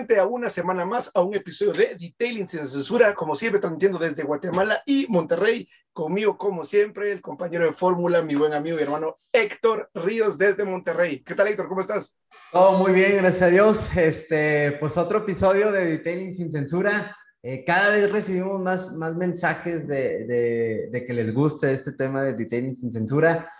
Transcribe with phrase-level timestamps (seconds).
[0.00, 3.98] nuevamente a una semana más, a un episodio de Detailing sin censura, como siempre, transmitiendo
[3.98, 8.82] desde Guatemala y Monterrey, conmigo, como siempre, el compañero de fórmula, mi buen amigo y
[8.82, 11.22] hermano Héctor Ríos desde Monterrey.
[11.22, 11.68] ¿Qué tal, Héctor?
[11.68, 12.18] ¿Cómo estás?
[12.50, 13.96] Todo muy bien, gracias a Dios.
[13.96, 17.16] Este, pues otro episodio de Detailing sin censura.
[17.42, 22.22] Eh, cada vez recibimos más, más mensajes de, de, de que les guste este tema
[22.22, 23.50] de Detailing sin censura.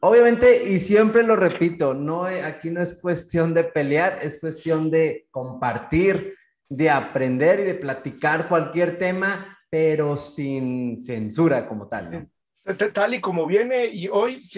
[0.00, 5.26] Obviamente, y siempre lo repito, no, aquí no es cuestión de pelear, es cuestión de
[5.30, 6.36] compartir,
[6.68, 12.28] de aprender y de platicar cualquier tema, pero sin censura como tal.
[12.92, 14.48] Tal y como viene, y hoy,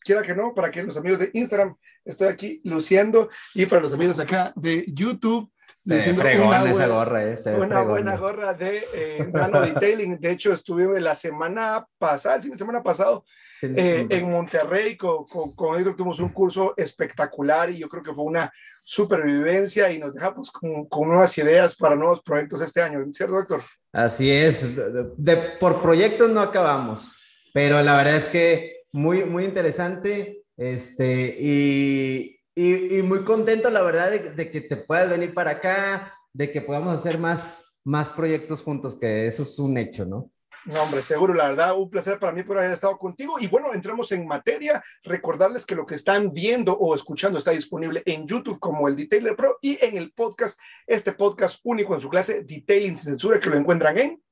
[0.00, 3.92] quiera que no, para que los amigos de Instagram estoy aquí luciendo, y para los
[3.92, 5.50] amigos acá de YouTube,
[5.86, 10.18] se una, buena, esa gorra, eh, una buena gorra de eh, Nano Detailing.
[10.18, 13.24] De hecho, estuve la semana pasada, el fin de semana pasado,
[13.62, 18.24] eh, en Monterrey con, con, con tuvimos un curso espectacular y yo creo que fue
[18.24, 18.52] una
[18.84, 23.62] supervivencia y nos dejamos con, con nuevas ideas para nuevos proyectos este año, ¿cierto, doctor?
[23.92, 24.76] Así es,
[25.16, 27.12] de, por proyectos no acabamos,
[27.54, 33.82] pero la verdad es que muy, muy interesante este, y, y, y muy contento, la
[33.82, 38.08] verdad, de, de, que te puedas venir para acá, de que podamos hacer más, más
[38.08, 40.30] proyectos juntos, que eso es un hecho, ¿no?
[40.66, 43.36] No, hombre, seguro, la verdad, un placer para mí por haber estado contigo.
[43.38, 44.82] Y bueno, entramos en materia.
[45.04, 49.36] Recordarles que lo que están viendo o escuchando está disponible en YouTube como el Detailer
[49.36, 53.48] Pro y en el podcast, este podcast único en su clase, Detailing sin censura, que
[53.48, 54.22] lo encuentran en.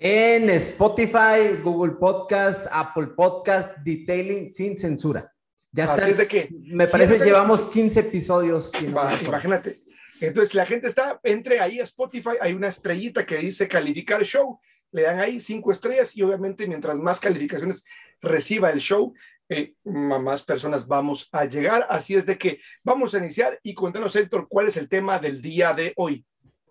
[0.00, 5.32] En Spotify, Google Podcast, Apple Podcast, Detailing sin censura.
[5.70, 5.96] Ya está.
[5.96, 6.48] Así es de que.
[6.64, 8.72] Me parece que llevamos 15 episodios.
[8.82, 9.82] imagínate.
[10.20, 14.58] Entonces la gente está, entre ahí a Spotify, hay una estrellita que dice calificar show
[14.92, 17.84] le dan ahí cinco estrellas y obviamente mientras más calificaciones
[18.20, 19.12] reciba el show,
[19.48, 21.86] eh, más personas vamos a llegar.
[21.88, 25.40] Así es de que vamos a iniciar y cuéntanos, Héctor, cuál es el tema del
[25.40, 26.24] día de hoy.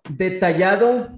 [0.10, 1.10] Detallado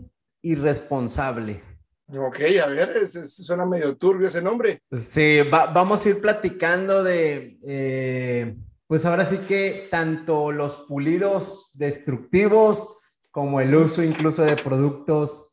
[0.42, 1.61] y responsable.
[2.08, 4.81] Ok, a ver, suena medio turbio ese nombre.
[5.05, 8.55] Sí, vamos a ir platicando de, eh,
[8.87, 12.98] pues ahora sí que tanto los pulidos destructivos
[13.30, 15.48] como el uso incluso de productos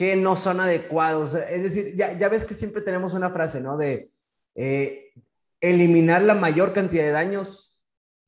[0.00, 1.34] que no son adecuados.
[1.34, 3.76] Es decir, ya, ya ves que siempre tenemos una frase, ¿no?
[3.76, 4.10] De
[4.54, 5.12] eh,
[5.60, 7.82] eliminar la mayor cantidad de daños,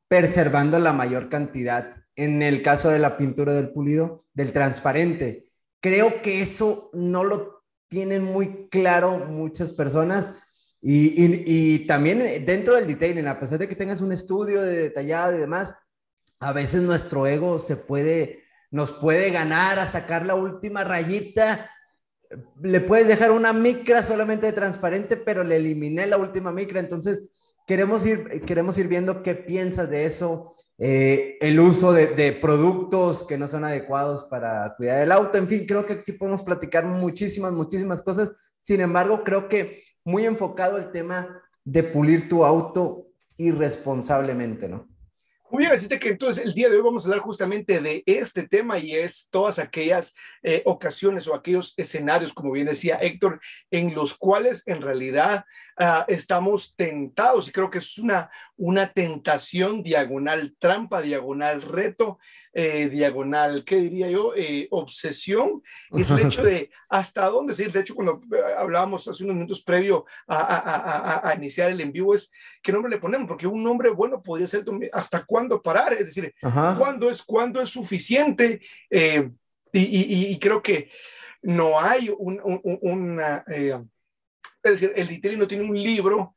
[0.07, 1.97] preservando la mayor cantidad.
[2.15, 5.51] En el caso de la pintura del pulido, del transparente.
[5.81, 10.35] Creo que eso no lo tienen muy claro muchas personas.
[10.83, 11.15] Y,
[11.47, 15.41] y, también dentro del detailing, a pesar de que tengas un estudio de detallado y
[15.41, 15.75] demás,
[16.39, 18.42] a veces nuestro ego se puede
[18.73, 21.71] nos puede ganar a sacar la última rayita.
[22.61, 26.81] Le puedes dejar una micra solamente de transparente, pero le eliminé la última micra.
[26.81, 27.23] Entonces,
[27.67, 33.25] queremos ir, queremos ir viendo qué piensas de eso, eh, el uso de, de, productos
[33.25, 35.37] que no son adecuados para cuidar el auto.
[35.37, 38.33] En fin, creo que aquí podemos platicar muchísimas, muchísimas cosas.
[38.63, 43.07] Sin embargo, creo que muy enfocado el tema de pulir tu auto
[43.37, 44.92] irresponsablemente, ¿no?
[45.53, 48.49] Muy bien, así que entonces el día de hoy vamos a hablar justamente de este
[48.49, 53.39] tema y es todas aquellas eh, ocasiones o aquellos escenarios, como bien decía Héctor,
[53.71, 55.45] en los cuales en realidad
[55.83, 62.19] uh, estamos tentados y creo que es una, una tentación diagonal trampa, diagonal reto,
[62.53, 64.33] eh, diagonal, ¿qué diría yo?
[64.37, 65.63] Eh, obsesión,
[65.97, 67.73] es el hecho de hasta dónde seguir.
[67.73, 71.81] De hecho, cuando eh, hablábamos hace unos minutos previo a, a, a, a, iniciar el
[71.81, 72.31] en vivo, es
[72.63, 76.35] qué nombre le ponemos, porque un nombre bueno podría ser hasta cuándo parar, es decir,
[76.79, 78.61] cuándo es, cuándo es suficiente.
[78.91, 79.31] Eh,
[79.73, 80.91] y, y, y, creo que
[81.43, 83.81] no hay un, un, una, eh,
[84.63, 86.37] es decir, el detailing no tiene un libro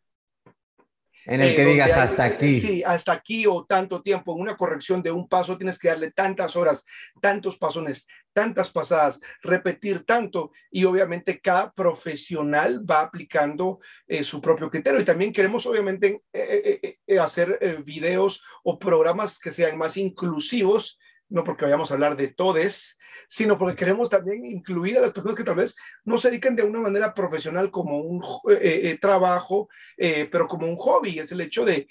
[1.26, 2.54] en el que eh, digas hasta aquí.
[2.60, 4.36] Sí, hasta aquí o tanto tiempo.
[4.36, 6.86] En una corrección de un paso tienes que darle tantas horas,
[7.20, 14.70] tantos pasones, tantas pasadas, repetir tanto y obviamente cada profesional va aplicando eh, su propio
[14.70, 15.00] criterio.
[15.00, 21.00] Y también queremos obviamente eh, hacer videos o programas que sean más inclusivos,
[21.30, 22.98] no porque vayamos a hablar de todes,
[23.28, 26.64] sino porque queremos también incluir a las personas que tal vez no se dedican de
[26.64, 31.20] una manera profesional como un eh, eh, trabajo, eh, pero como un hobby.
[31.20, 31.88] Es el hecho de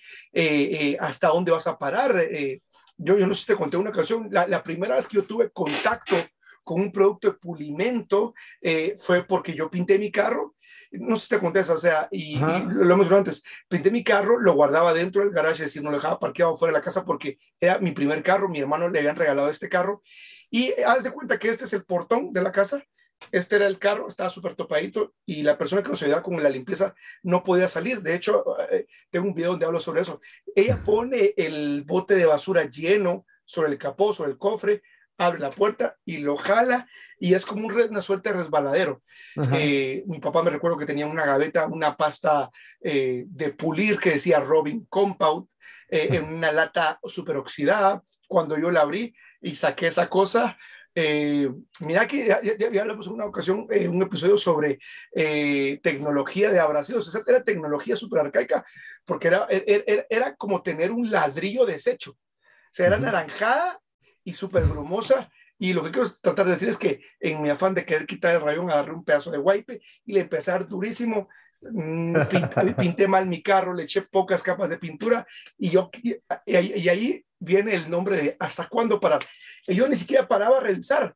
[1.00, 2.26] hasta dónde vas a parar.
[2.96, 5.24] yo, yo no sé si te conté una ocasión, la, la, primera vez que yo
[5.24, 6.16] tuve contacto
[6.64, 8.34] con un producto de pulimento
[8.98, 10.54] fue porque yo pinté mi carro
[10.96, 14.04] no sé si te conté o sea, y, y, lo hemos visto antes, pinté mi
[14.04, 16.84] carro, lo guardaba dentro del garage, es decir, no lo dejaba parqueado fuera de la
[16.84, 20.02] casa porque era mi primer carro, mi hermano le habían regalado este carro,
[20.50, 22.84] y haz de cuenta que este es el portón de la casa,
[23.32, 26.50] este era el carro, estaba súper topadito y la persona que nos ayudaba con la
[26.50, 28.02] limpieza no podía salir.
[28.02, 30.20] De hecho, eh, tengo un video donde hablo sobre eso.
[30.54, 34.82] Ella pone el bote de basura lleno sobre el capó, sobre el cofre,
[35.18, 36.88] abre la puerta y lo jala
[37.18, 39.02] y es como una suerte de resbaladero.
[39.52, 42.50] Eh, mi papá me recuerdo que tenía una gaveta, una pasta
[42.80, 45.46] eh, de pulir que decía Robin Compound
[45.88, 48.02] eh, en una lata super oxidada.
[48.26, 50.58] Cuando yo la abrí y saqué esa cosa,
[51.80, 54.78] mira que ya, ya, hablamos en una ocasión, un episodio sobre
[55.82, 57.14] tecnología de abrasivos.
[57.14, 58.64] O era tecnología súper arcaica
[59.04, 62.12] porque era, era, era, como tener un ladrillo deshecho.
[62.12, 63.80] O sea, era naranjada
[64.24, 65.30] y súper brumosa.
[65.58, 68.34] Y lo que quiero tratar de decir es que en mi afán de querer quitar
[68.34, 71.28] el rayón, agarré un pedazo de wipe y le empecé a dar durísimo.
[71.60, 72.16] Mm,
[72.76, 75.26] pinté, mal mi carro, le eché pocas capas de pintura
[75.56, 76.16] y yo y,
[76.88, 79.20] ahí viene el nombre de hasta cuándo parar.
[79.66, 81.14] Y yo ni siquiera paraba a revisar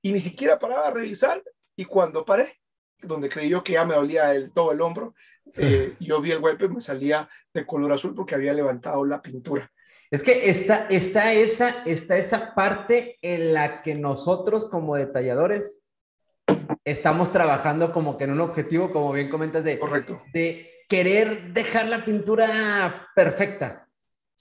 [0.00, 1.42] y ni siquiera paraba a revisar
[1.76, 2.60] y cuando paré,
[3.02, 5.14] donde creí yo que ya me dolía el, todo el hombro,
[5.56, 9.20] eh, yo vi el wipe y me salía de color azul porque había levantado la
[9.20, 9.70] pintura.
[10.10, 15.86] Es que está, está, esa, está esa parte en la que nosotros como detalladores
[16.84, 20.20] estamos trabajando como que en un objetivo, como bien comentas, de, Correcto.
[20.32, 23.86] de querer dejar la pintura perfecta.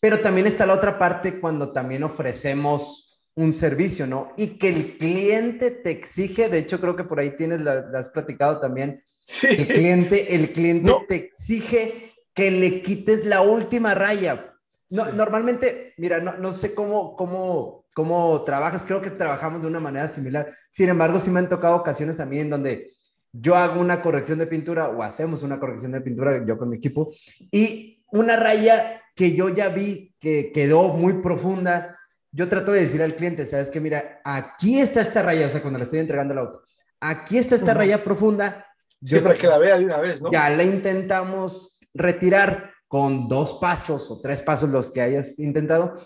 [0.02, 4.34] Pero también está la otra parte cuando también ofrecemos un servicio, ¿no?
[4.38, 8.10] Y que el cliente te exige, de hecho creo que por ahí tienes, la, has
[8.10, 9.48] platicado también, sí.
[9.48, 14.56] el cliente, el cliente te exige que le quites la última raya.
[14.92, 19.80] No, Normalmente, mira, no, no, sé cómo, cómo, cómo trabajas, creo que trabajamos de una
[19.80, 20.50] manera similar.
[20.72, 22.92] Sin embargo, sí me han tocado ocasiones a mí en donde
[23.32, 26.78] yo hago una corrección de pintura o hacemos una corrección de pintura yo con mi
[26.78, 27.12] equipo
[27.52, 32.00] y una raya que yo ya vi que quedó muy profunda,
[32.32, 35.62] yo trato de decir al cliente, sabes que mira, aquí está esta raya, o sea,
[35.62, 36.64] cuando le estoy entregando el auto,
[37.00, 38.66] aquí está esta raya profunda.
[39.04, 40.32] Siempre que la vea de una vez, ¿no?
[40.32, 46.02] Ya la intentamos retirar, con dos pasos o tres pasos los que hayas intentado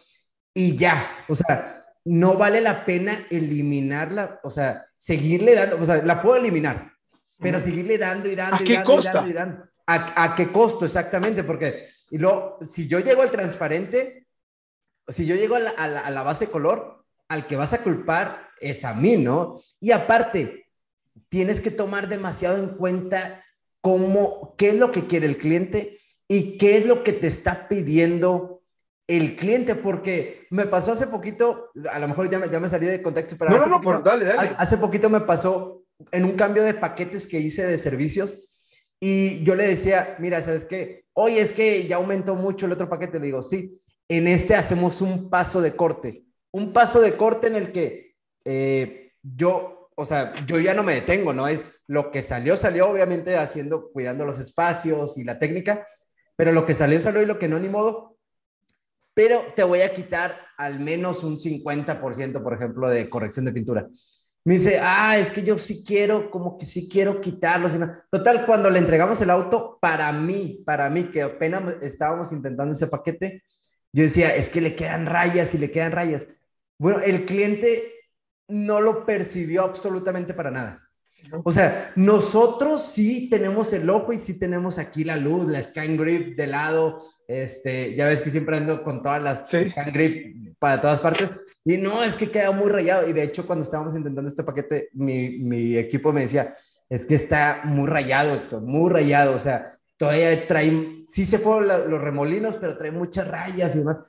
[0.53, 6.03] y ya, o sea, no vale la pena eliminarla, o sea, seguirle dando, o sea,
[6.03, 6.91] la puedo eliminar,
[7.39, 8.57] pero seguirle dando y dando.
[8.57, 9.25] ¿A qué costa?
[9.87, 11.43] ¿A, qué costo exactamente?
[11.43, 14.27] Porque, y luego, si yo llego al transparente,
[15.07, 18.83] si yo llego a la, a la base color, al que vas a culpar es
[18.83, 19.59] a mí, ¿no?
[19.79, 20.67] Y aparte,
[21.29, 23.43] tienes que tomar demasiado en cuenta
[23.79, 25.97] cómo, qué es lo que quiere el cliente
[26.27, 28.61] y qué es lo que te está pidiendo
[29.07, 32.87] el cliente, porque me pasó hace poquito, a lo mejor ya me, ya me salí
[32.87, 33.51] de contexto, pero...
[33.51, 34.55] No, no, no, dale, dale.
[34.57, 38.49] Hace poquito me pasó en un cambio de paquetes que hice de servicios
[38.99, 41.05] y yo le decía, mira, ¿sabes qué?
[41.11, 43.19] Oye, es que ya aumentó mucho el otro paquete.
[43.19, 47.55] Le digo, sí, en este hacemos un paso de corte, un paso de corte en
[47.55, 48.15] el que
[48.45, 51.47] eh, yo, o sea, yo ya no me detengo, ¿no?
[51.47, 55.85] Es lo que salió, salió obviamente haciendo, cuidando los espacios y la técnica,
[56.35, 58.17] pero lo que salió, salió y lo que no, ni modo.
[59.13, 63.87] Pero te voy a quitar al menos un 50%, por ejemplo, de corrección de pintura.
[64.45, 67.71] Me dice, ah, es que yo sí quiero, como que sí quiero quitarlos.
[68.11, 72.87] Total, cuando le entregamos el auto, para mí, para mí, que apenas estábamos intentando ese
[72.87, 73.43] paquete,
[73.93, 76.27] yo decía, es que le quedan rayas y le quedan rayas.
[76.77, 77.93] Bueno, el cliente
[78.49, 80.82] no lo percibió absolutamente para nada.
[81.43, 85.97] O sea, nosotros sí tenemos el ojo y sí tenemos aquí la luz, la scan
[85.97, 86.99] grip de lado.
[87.27, 91.29] Este, ya ves que siempre ando con todas las scan grip para todas partes.
[91.65, 93.07] Y no, es que queda muy rayado.
[93.07, 96.55] Y de hecho, cuando estábamos intentando este paquete, mi, mi equipo me decía,
[96.89, 99.35] es que está muy rayado, muy rayado.
[99.35, 103.99] O sea, todavía trae, sí se fueron los remolinos, pero trae muchas rayas y demás.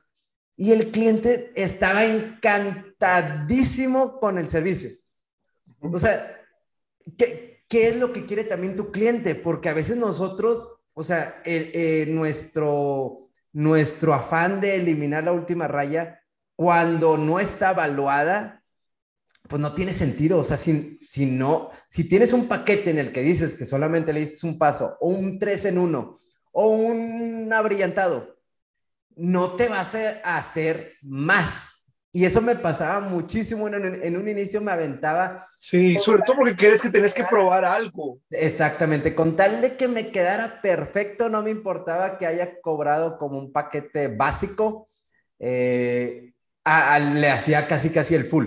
[0.57, 4.91] Y el cliente estaba encantadísimo con el servicio.
[5.81, 6.44] O sea,
[7.17, 9.35] ¿qué, es lo que quiere también tu cliente?
[9.35, 11.43] Porque a veces nosotros, o sea,
[12.09, 16.21] nuestro, nuestro afán de eliminar la última raya,
[16.57, 18.63] cuando no está evaluada,
[19.49, 20.39] pues no tiene sentido.
[20.39, 24.13] O sea, si, si, no, si tienes un paquete en el que dices que solamente
[24.13, 26.19] le dices un paso, o un 3 en 1,
[26.53, 28.37] o un abrillantado,
[29.17, 31.74] no te vas a hacer más.
[32.17, 33.67] Y eso me pasaba muchísimo.
[33.67, 35.49] En, un inicio me aventaba.
[35.59, 38.21] Sí, sobre todo porque quieres que tenés que probar algo.
[38.31, 39.17] Exactamente.
[39.17, 43.53] Con tal de que me quedara perfecto, no me importaba que haya cobrado como un
[43.53, 44.89] paquete básico.
[45.41, 48.47] Eh, le hacía casi casi el full.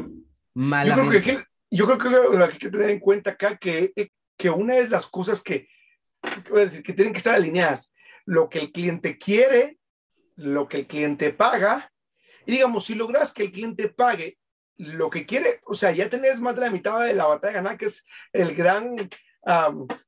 [0.56, 3.92] Yo creo que, yo creo que lo, que hay que tener en cuenta acá que,
[4.38, 5.68] que una de las cosas que,
[6.54, 7.94] decir, que tienen que estar alineadas,
[8.24, 9.78] lo que el cliente quiere,
[10.38, 11.92] lo que el cliente paga
[12.48, 14.40] y digamos, si logras que el cliente pague
[14.78, 17.78] lo que quiere, o sea, ya tenés más de la mitad de la batalla ganada,
[17.78, 19.10] que es el gran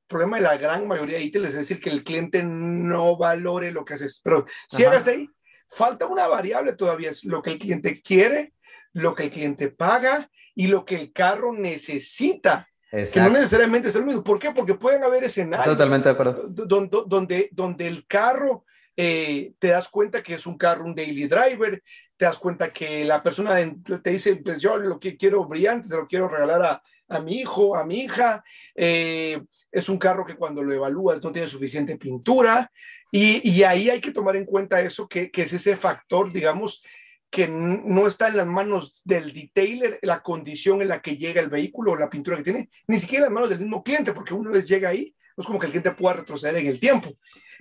[0.08, 3.86] problema de la gran mayoría de ítems, es decir, que el cliente no valore lo
[3.86, 4.19] que haces.
[4.24, 5.29] Pero si hagas ahí,
[5.67, 8.53] falta una variable todavía, es lo que el cliente quiere
[8.93, 12.67] lo que el cliente paga y lo que el carro necesita.
[12.91, 14.24] Que no necesariamente es lo mismo.
[14.24, 14.51] ¿Por qué?
[14.51, 15.75] Porque pueden haber escenarios.
[15.75, 16.48] Totalmente de acuerdo.
[16.48, 18.65] Donde, donde, donde el carro
[18.98, 21.81] eh, te das cuenta que es un carro, un daily driver,
[22.20, 23.56] te das cuenta que la persona
[24.04, 27.40] te dice, pues yo lo que quiero brillante, se lo quiero regalar a, a mi
[27.40, 28.44] hijo, a mi hija.
[28.76, 32.70] Eh, es un carro que cuando lo evalúas no tiene suficiente pintura.
[33.10, 36.84] Y, y ahí hay que tomar en cuenta eso, que, que es ese factor, digamos,
[37.30, 41.50] que no está en las manos del detailer la condición en la que llega el
[41.50, 44.34] vehículo o la pintura que tiene, ni siquiera en las manos del mismo cliente, porque
[44.34, 47.13] una vez llega ahí, no es como que el cliente pueda retroceder en el tiempo.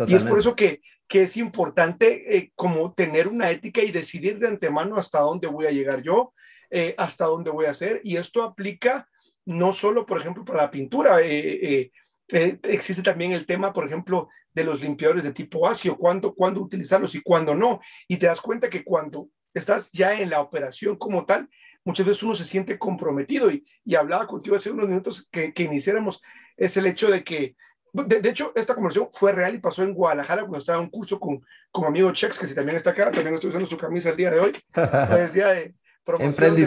[0.05, 4.41] Y es por eso que, que es importante eh, como tener una ética y decidir
[4.41, 6.35] de antemano hasta dónde voy a llegar yo,
[6.71, 8.01] eh, hasta dónde voy a hacer.
[8.03, 9.09] Y esto aplica
[9.45, 11.21] no solo, por ejemplo, para la pintura.
[11.23, 11.93] Eh,
[12.27, 17.15] existe también el tema, por ejemplo, de los limpiadores de tipo ácido, cuándo, cuándo utilizarlos
[17.15, 17.81] y cuándo no.
[18.09, 21.49] Y te das cuenta que cuando estás ya en la operación como tal,
[21.85, 25.63] muchas veces uno se siente comprometido y, y hablaba contigo hace unos minutos que, que,
[25.63, 26.21] iniciáramos,
[26.57, 27.55] es el hecho de que,
[27.93, 31.19] de, hecho, esta conversación fue real y pasó en Guadalajara cuando estaba en un curso
[31.19, 34.17] con, con amigo Chex, que si también está acá, también estoy usando su camisa el
[34.17, 34.65] día de hoy,
[35.19, 36.67] es día de promoción de,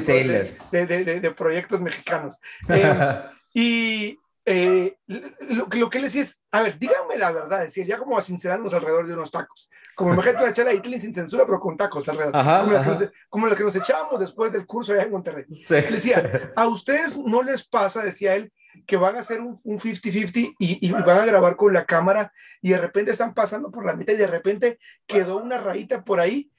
[0.86, 2.40] de, de, proyectos mexicanos.
[2.70, 3.24] Eh,
[3.54, 7.98] y, eh, lo, lo, que le decía es, a ver, díganme la verdad, decía, ya
[7.98, 11.60] como a sincerarnos alrededor de unos tacos, como imagínate una chela Itlin sin censura, pero
[11.60, 15.04] con tacos alrededor, como, La nos, como, La que nos, echábamos después del curso allá
[15.04, 15.46] en Monterrey.
[15.50, 15.76] Sí.
[15.76, 18.52] Le decía, a ustedes no les pasa, decía él,
[18.86, 22.70] que van a hacer un 50-50 y, y, van a grabar con la cámara y
[22.70, 26.52] de repente están pasando por la mitad y de repente quedó una rayita por ahí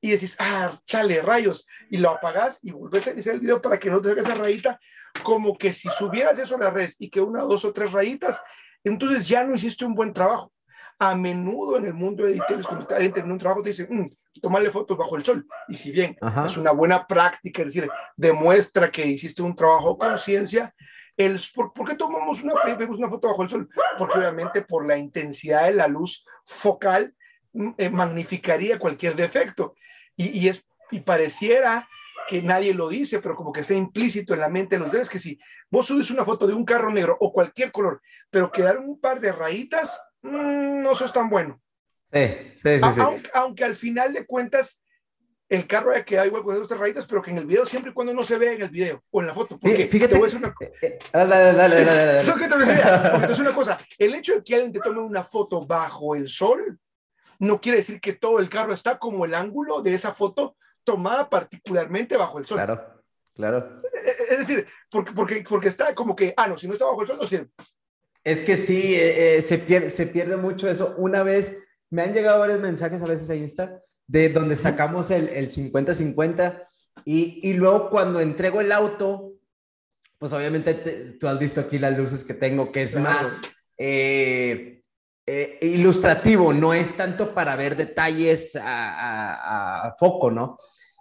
[0.00, 3.78] y decís, ah, chale, rayos, y lo apagás y volvés a iniciar el video para
[3.78, 4.80] que no te haga esa rayita,
[5.22, 8.40] como que si subieras eso a la red y que una, dos o tres rayitas,
[8.82, 10.52] entonces ya no hiciste un buen trabajo.
[10.98, 14.40] A menudo en el mundo de editores, cuando alguien termina un trabajo, te dicen, mm,
[14.42, 15.46] tomarle fotos bajo el sol.
[15.68, 20.10] Y si bien es una buena práctica, es decir, demuestra que hiciste un trabajo con
[20.10, 20.74] conciencia,
[21.26, 23.68] el, ¿por, ¿por, qué tomamos una, vemos una foto bajo el sol?
[23.98, 27.14] Porque obviamente por la intensidad de la luz focal
[27.52, 29.74] mm, eh, magnificaría cualquier defecto.
[30.16, 31.88] Y, y, es, y pareciera
[32.26, 35.08] que nadie lo dice, pero como que está implícito en la mente de los demás,
[35.08, 35.38] que si
[35.70, 38.00] vos subes una foto de un carro negro o cualquier color,
[38.30, 41.60] pero quedaron un par de rayitas, mmm, no sos tan bueno.
[42.12, 42.26] Sí,
[42.62, 43.00] sí, sí, sí.
[43.00, 44.82] Aunque, aunque, al final de cuentas
[45.50, 47.94] el carro haya quedado igual con esas rayitas, pero que en el video siempre y
[47.94, 49.58] cuando no se vea en el video o en la foto.
[49.58, 50.70] Porque fíjate, te voy a decir una cosa.
[50.80, 54.78] Eh, eh, dale, dale, Eso que te una cosa, el hecho de que alguien te
[54.78, 56.78] tome una foto bajo el sol
[57.40, 61.28] no quiere decir que todo el carro está como el ángulo de esa foto tomada
[61.28, 62.58] particularmente bajo el sol.
[62.58, 63.02] Claro,
[63.34, 63.78] claro.
[64.28, 67.08] Es decir, porque, porque, porque está como que, ah, no, si no está bajo el
[67.08, 67.48] sol, no sirve.
[68.22, 70.94] Es que sí, eh, eh, se, pierde, se pierde mucho eso.
[70.98, 73.80] Una vez, me han llegado varios mensajes a veces a Insta
[74.10, 76.64] de donde sacamos el 50-50
[77.04, 79.34] y, y, luego cuando entrego el auto,
[80.18, 80.74] pues obviamente
[81.18, 83.04] tú has visto aquí las luces que tengo, que es claro.
[83.04, 83.40] más
[83.78, 84.82] eh,
[85.26, 90.58] eh, ilustrativo, no es tanto para ver detalles a, a, a foco, ¿no?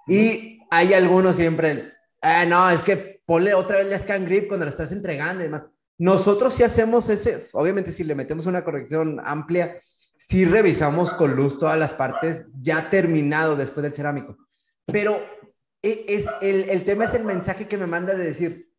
[0.07, 4.65] Y hay algunos siempre, ah, no, es que ponle otra vez la scan grip cuando
[4.65, 5.63] la estás entregando y demás.
[5.97, 9.81] Nosotros sí hacemos ese, obviamente si le metemos una corrección amplia,
[10.19, 14.37] sí revisamos con luz todas las partes ya terminado después del cerámico.
[14.85, 15.17] Pero
[15.81, 18.69] e, es, el, el tema es el mensaje que me manda de decir,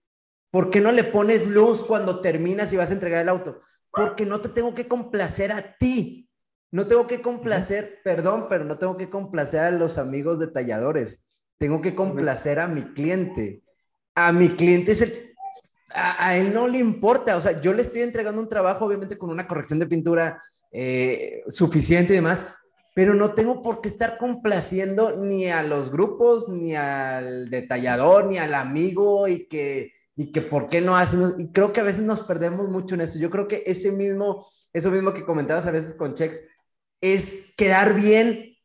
[0.51, 3.63] ¿por qué no le pones luz cuando terminas y vas a entregar el auto?
[3.91, 6.29] Porque no te tengo que complacer a ti.
[6.71, 11.25] No tengo que complacer, perdón, pero no tengo que complacer a los amigos detalladores.
[11.57, 13.63] Tengo que complacer a mi cliente.
[14.15, 15.35] A mi cliente es el,
[15.89, 17.37] a, a, él no le importa.
[17.37, 21.43] O sea, yo le estoy entregando un trabajo, obviamente, con una corrección de pintura eh,
[21.49, 22.45] suficiente y demás,
[22.95, 28.39] pero no tengo por qué estar complaciendo ni a los grupos, ni al detallador, ni
[28.39, 31.35] al amigo y que, y que por qué no hacen.
[31.39, 33.19] Y creo que a veces nos perdemos mucho en eso.
[33.19, 36.41] Yo creo que ese mismo, eso mismo que comentabas a veces con checks,
[37.01, 38.57] es quedar bien,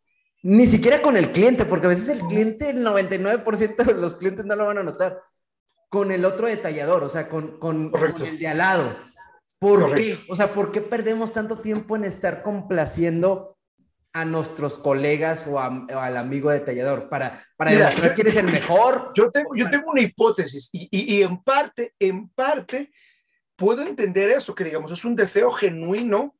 [0.43, 4.45] ni siquiera con el cliente, porque a veces el cliente, el 99% de los clientes
[4.45, 5.21] no lo van a notar,
[5.89, 8.95] con el otro detallador, o sea, con, con, con el de al lado.
[9.59, 10.23] ¿Por Correcto.
[10.23, 10.31] qué?
[10.31, 13.57] O sea, ¿por qué perdemos tanto tiempo en estar complaciendo
[14.13, 18.27] a nuestros colegas o, a, o al amigo detallador para, para Mira, demostrar yo, quién
[18.27, 19.11] es el mejor?
[19.13, 22.91] Yo tengo, yo tengo una hipótesis y, y, y en parte, en parte,
[23.55, 26.35] puedo entender eso, que digamos, es un deseo genuino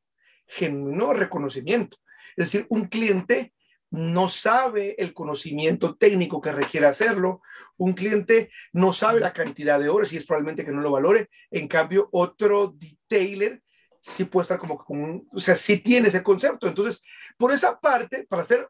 [0.46, 1.96] genuino reconocimiento.
[2.36, 3.52] Es decir, un cliente
[3.90, 7.40] no sabe el conocimiento técnico que requiere hacerlo,
[7.76, 11.30] un cliente no sabe la cantidad de horas y es probablemente que no lo valore,
[11.50, 13.62] en cambio otro detailer
[14.06, 16.68] sí puede estar como, como un, o sea, sí tiene ese concepto.
[16.68, 17.02] Entonces,
[17.36, 18.68] por esa parte, para ser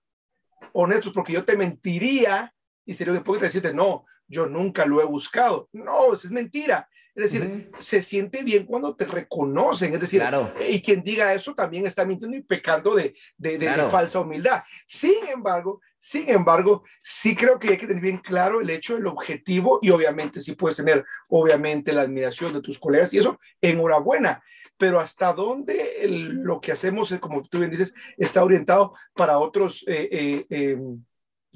[0.73, 2.55] honestos, porque yo te mentiría
[2.87, 5.69] y sería un hipócrita decirte, no, yo nunca lo he buscado.
[5.73, 6.89] No, eso es mentira.
[7.17, 9.95] Es decir, se siente bien cuando te reconocen.
[9.95, 10.23] Es decir,
[10.69, 14.63] y quien diga eso también está mintiendo y pecando de, de, de, falsa humildad.
[14.87, 19.07] Sin embargo, sin embargo, sí creo que hay que tener bien claro el hecho del
[19.07, 24.43] objetivo y obviamente sí puedes tener, obviamente, la admiración de tus colegas y eso, enhorabuena.
[24.77, 30.09] Pero hasta dónde lo que hacemos, como tú bien dices, está orientado para otros eh,
[30.13, 31.03] eh, em,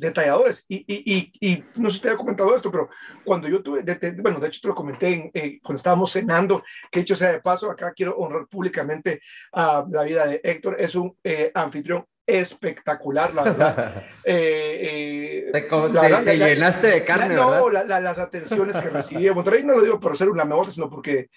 [0.00, 0.64] detalladores.
[0.68, 2.88] Y, y, y, no sé si te había comentado esto, pero
[3.24, 3.84] cuando yo tuve,
[4.20, 7.70] bueno, de hecho te lo comenté eh, cuando estábamos cenando, que hecho sea de paso,
[7.70, 9.20] acá quiero honrar públicamente
[9.52, 14.04] a la vida de Héctor, es un eh, anfitrión espectacular, la verdad.
[14.22, 20.16] Eh, te, llenaste de carne, No, las atenciones que recibí Monterrey no lo digo por
[20.16, 21.30] ser una mejor, sino porque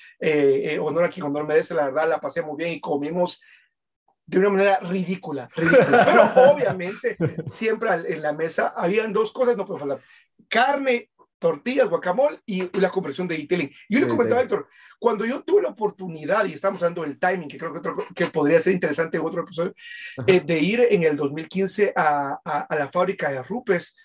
[0.79, 3.41] honor a quien honor merece, la verdad, la pasé muy bien y comimos
[4.25, 6.05] de una manera ridícula, ridícula.
[6.35, 7.17] Pero obviamente
[7.49, 10.01] siempre en la mesa habían dos cosas, no puedo hablar.
[10.47, 13.71] Carne, tortillas, guacamole y la conversión de detailing.
[13.89, 17.49] Yo le comentaba a Héctor, cuando yo tuve la oportunidad, y estamos hablando del timing,
[17.49, 19.73] que creo que, otro, que podría ser interesante en otro episodio,
[20.25, 23.97] eh, de ir en el 2015 a, a, a la fábrica de Rupes,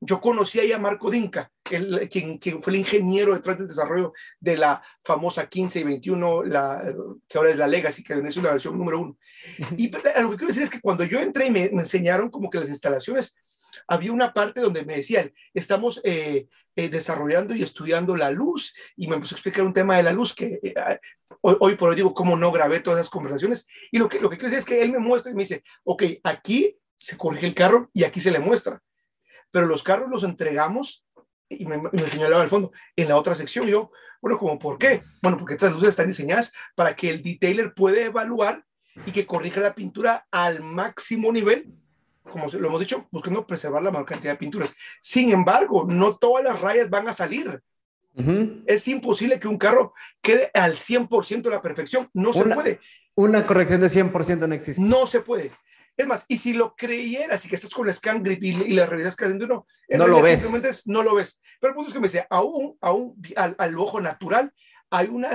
[0.00, 4.56] yo conocí ahí a Marco Dinka, quien, quien, fue el ingeniero detrás del desarrollo de
[4.56, 6.94] la famosa 15 y 21, la,
[7.28, 9.18] que ahora es la Legacy, que es una versión número uno.
[9.76, 12.58] Y lo que quiero decir es que cuando yo entré y me, enseñaron como que
[12.58, 13.36] las instalaciones,
[13.86, 19.06] había una parte donde me decían, estamos eh, eh, desarrollando y estudiando la luz, y
[19.06, 20.74] me empezó a explicar un tema de la luz que eh,
[21.42, 23.66] hoy, hoy, por hoy digo, cómo no grabé todas esas conversaciones.
[23.92, 25.62] Y lo que, lo que quiero decir es que él me muestra y me dice,
[25.84, 28.82] ok, aquí se corrige el carro y aquí se le muestra
[29.50, 31.04] pero los carros los entregamos
[31.48, 33.66] y me, me señalaba al fondo, en la otra sección.
[33.66, 33.90] yo,
[34.22, 35.02] bueno, ¿como por qué?
[35.22, 38.64] Bueno, porque estas luces están diseñadas para que el detailer pueda evaluar
[39.06, 41.72] y que corrija la pintura al máximo nivel,
[42.22, 44.74] como lo hemos dicho, buscando preservar la mayor cantidad de pinturas.
[45.00, 47.60] Sin embargo, no todas las rayas van a salir.
[48.66, 52.10] Es imposible que un carro quede al 100% de la perfección.
[52.12, 52.80] No se puede.
[53.14, 54.82] Una corrección de 100% no existe.
[54.82, 55.52] No se puede.
[55.96, 58.72] Es más, y si lo creyeras y que estás con la scan grip y, y
[58.72, 60.42] la revisas cada uno, no lo ves.
[60.42, 61.40] Simplemente no lo ves.
[61.60, 64.52] Pero el punto es que me dice, aún, aún al, al ojo natural,
[64.90, 65.30] hay una,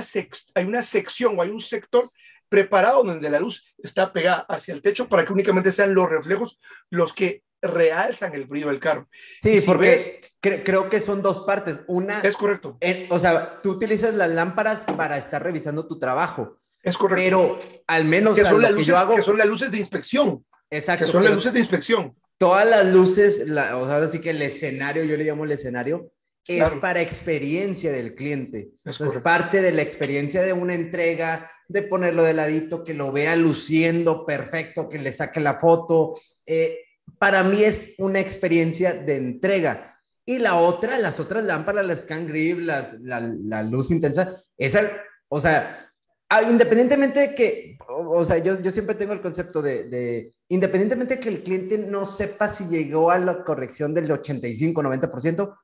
[0.54, 2.10] hay una sección o hay un sector
[2.48, 6.60] preparado donde la luz está pegada hacia el techo para que únicamente sean los reflejos
[6.90, 9.08] los que realzan el brillo del carro.
[9.40, 11.80] Sí, porque creo que son dos partes.
[11.86, 12.78] Una es correcto.
[13.10, 16.58] o sea, tú utilizas las lámparas para estar revisando tu trabajo.
[16.86, 17.24] Es correcto.
[17.24, 19.16] Pero al menos que son, las luces, yo hago...
[19.16, 20.44] que son las luces de inspección.
[20.70, 21.04] Exacto.
[21.04, 22.14] Que son las luces de inspección.
[22.38, 25.52] Todas las luces, la, o sea, ahora sí que el escenario, yo le llamo el
[25.52, 26.12] escenario,
[26.46, 28.68] es para experiencia del cliente.
[28.84, 33.34] Es, parte de la experiencia de una entrega, de ponerlo de ladito, que lo vea
[33.34, 36.12] luciendo perfecto, que le saque la foto.
[36.44, 36.78] Eh,
[37.18, 39.98] para mí es una experiencia de entrega.
[40.24, 44.88] Y la otra, las otras lámparas, la scan grip, las, la, la luz intensa, esa,
[45.28, 45.85] o sea,
[46.28, 51.16] Ah, independientemente de que, o, sea, yo, yo, siempre tengo el concepto de, de, independientemente
[51.16, 55.56] de que el cliente no sepa si llegó a la corrección del 85, 90%,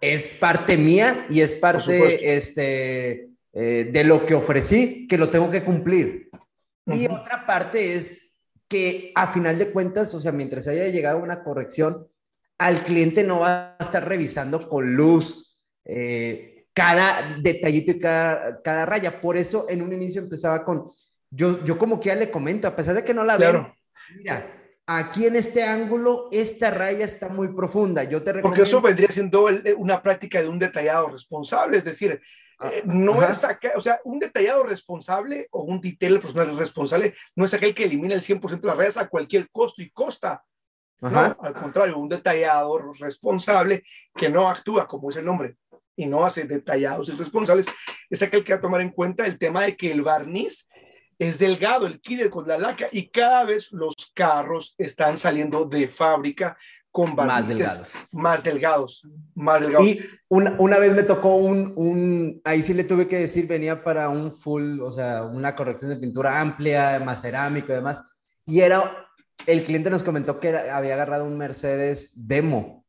[0.00, 5.50] es parte mía y es parte este, eh, de lo que ofrecí, que lo tengo
[5.50, 6.30] que cumplir.
[6.86, 8.34] Y otra parte es
[8.66, 12.08] que a final de cuentas, o sea, mientras haya llegado a una corrección,
[12.58, 15.58] al cliente no va a estar revisando con luz.
[15.84, 19.20] Eh, cada detallito y cada, cada, raya.
[19.20, 20.84] Por eso en un inicio empezaba con,
[21.28, 23.74] yo, yo como que ya le comento, a pesar de que no la veo,
[24.16, 24.46] mira,
[24.86, 28.04] aquí en este ángulo, esta raya está muy profunda.
[28.04, 32.20] Yo te Porque eso vendría siendo una práctica de un detallado responsable, es decir,
[32.60, 37.14] ah, eh, no es acá, o sea, un detallado responsable o un detailer personal responsable
[37.34, 40.44] no es aquel que elimina el 100% de las rayas a cualquier costo y costa.
[41.00, 43.84] No, al contrario, un detallado responsable
[44.16, 45.56] que no actúa, como es el nombre,
[45.98, 47.66] y no hace detallados y responsables,
[48.08, 50.68] es aquel que va a tomar en cuenta el tema de que el barniz
[51.18, 55.88] es delgado, el killer con la laca, y cada vez los carros están saliendo de
[55.88, 56.56] fábrica
[56.92, 59.02] con barnices más delgados.
[59.34, 63.18] Más delgados, Y una, una vez me tocó un, un, ahí sí le tuve que
[63.18, 67.74] decir, venía para un full, o sea, una corrección de pintura amplia, más cerámico y
[67.74, 68.04] demás,
[68.46, 69.08] y era,
[69.46, 72.84] el cliente nos comentó que había agarrado un Mercedes demo.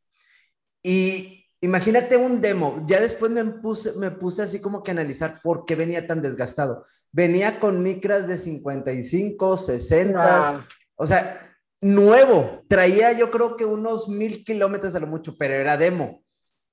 [0.84, 2.84] Y Imagínate un demo.
[2.86, 6.86] Ya después me puse, me puse así como que analizar por qué venía tan desgastado.
[7.12, 12.64] Venía con micras de 55, 60, o sea, nuevo.
[12.68, 16.24] Traía yo creo que unos mil kilómetros a lo mucho, pero era demo.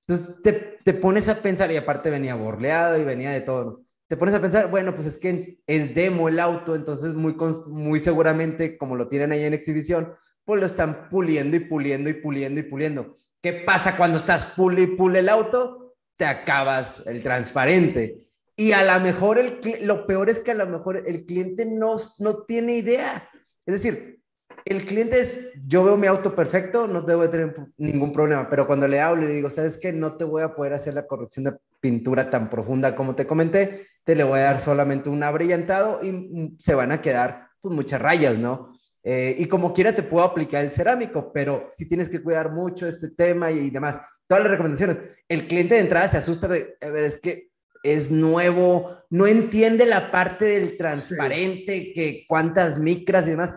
[0.07, 0.53] Entonces te,
[0.85, 3.83] te, pones a pensar, y aparte venía borleado y venía de todo.
[4.09, 7.35] Te pones a pensar, bueno, pues es que es demo el auto, entonces muy,
[7.67, 12.15] muy seguramente, como lo tienen ahí en exhibición, pues lo están puliendo y puliendo y
[12.15, 13.17] puliendo y puliendo.
[13.47, 15.95] ¿Qué pasa cuando estás pule y pule el auto?
[16.17, 18.19] Te acabas el transparente.
[18.57, 21.95] Y a lo mejor el, lo peor es que a lo mejor el cliente no,
[22.19, 23.31] no tiene idea.
[23.65, 24.21] Es decir,
[24.65, 28.89] el cliente es, yo veo mi auto perfecto, no debo tener ningún problema, pero cuando
[28.89, 29.93] le hablo y le digo, ¿sabes qué?
[29.93, 33.87] No te voy a poder hacer la corrección de pintura tan profunda como te comenté,
[34.03, 37.73] te le voy a dar solamente un abrillantado y mm, se van a quedar pues,
[37.73, 38.76] muchas rayas, ¿no?
[39.09, 42.89] Eh, y como quiera te puedo aplicar el cerámico, pero si tienes que cuidar mucho
[42.89, 44.01] este tema y, demás.
[44.27, 44.99] Todas las recomendaciones.
[45.29, 47.51] El cliente de entrada se asusta de, a ver, es que
[47.85, 53.55] es nuevo, no entiende la parte del transparente, que cuántas micras y demás,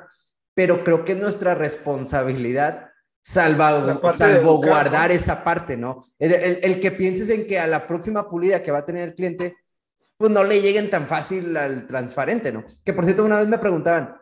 [0.53, 2.91] pero creo que es nuestra responsabilidad
[3.23, 6.05] salvaguardar esa parte, ¿no?
[6.19, 9.55] El, que pienses en que a la próxima pulida que va a tener el cliente,
[10.15, 12.65] pues no le lleguen tan fácil al transparente, ¿no?
[12.85, 14.18] Que por cierto, una vez me preguntaban,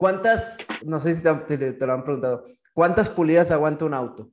[0.00, 4.30] ¿cuántas, no sé si te, te lo han preguntado, ¿cuántas pulidas aguanta un auto?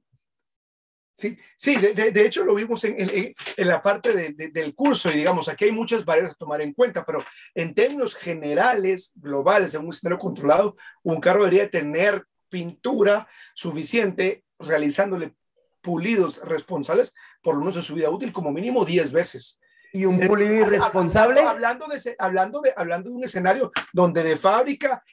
[1.14, 5.10] Sí, sí de, de, hecho lo vimos en, en, en la parte de, del curso
[5.10, 7.22] y digamos, aquí hay muchas variables a tomar en cuenta, pero
[7.54, 15.34] en términos generales, globales, en un escenario controlado, un carro debería tener pintura suficiente realizándole
[15.82, 19.60] pulidos responsables por lo menos en su vida útil como mínimo 10 veces.
[19.92, 21.42] Y un pulido irresponsable.
[21.42, 25.04] Hablando de, hablando, de, hablando de un escenario donde de fábrica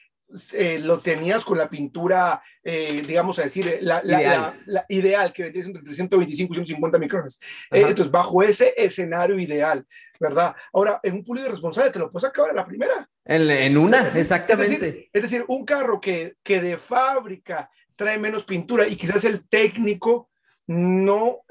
[0.53, 4.59] eh, lo tenías con la pintura, eh, digamos a decir, la, ideal.
[4.65, 7.39] La, ideal, que vendría entre 325 y 150 micrones.
[7.71, 9.85] Eh, entonces, bajo ese escenario ideal,
[10.19, 10.55] ¿verdad?
[10.73, 13.07] Ahora, en un pulido responsable te lo puedes acabar a la primera.
[13.23, 15.09] En, en una, exactamente.
[15.13, 20.29] Es decir, un carro que, que de fábrica trae menos pintura y quizás el técnico
[20.67, 21.41] no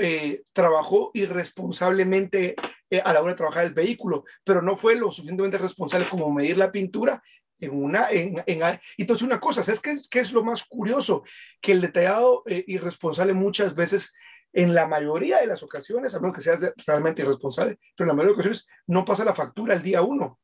[0.53, 2.57] trabajó irresponsablemente
[3.05, 6.59] a la hora de trabajar el vehículo, pero no fue lo suficientemente responsable como medir
[6.59, 7.23] la pintura
[7.61, 11.25] en una, en, en, entonces una cosa, ¿sabes qué es, qué es lo más curioso?
[11.61, 14.13] Que el detallado eh, irresponsable muchas veces,
[14.53, 18.15] en la mayoría de las ocasiones, a menos que seas realmente irresponsable, pero en la
[18.15, 20.39] mayoría de ocasiones no pasa la factura el día uno.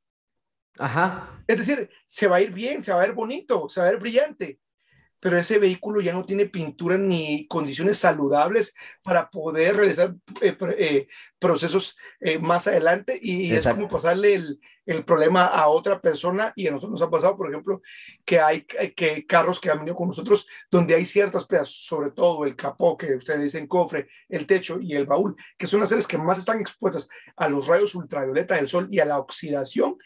[0.79, 1.45] Ajá.
[1.47, 3.91] Es decir, se va a ir bien, se va a ver bonito, se va a
[3.91, 4.59] ver brillante,
[5.21, 11.09] pero ese vehículo ya no tiene pintura ni condiciones saludables para poder realizar eh, eh,
[11.39, 13.19] procesos eh, más adelante.
[13.21, 16.55] Y es como pasarle el, el, problema a otra persona.
[16.57, 17.83] Y a nosotros nos ha pasado, por ejemplo,
[18.25, 22.45] que hay que carros que han venido con nosotros donde hay ciertas pedazos, sobre todo
[22.45, 26.07] el capó que ustedes dicen cofre, el techo y el baúl, que son las áreas
[26.07, 29.99] que más están expuestas a los rayos ultravioleta del sol y a la oxidación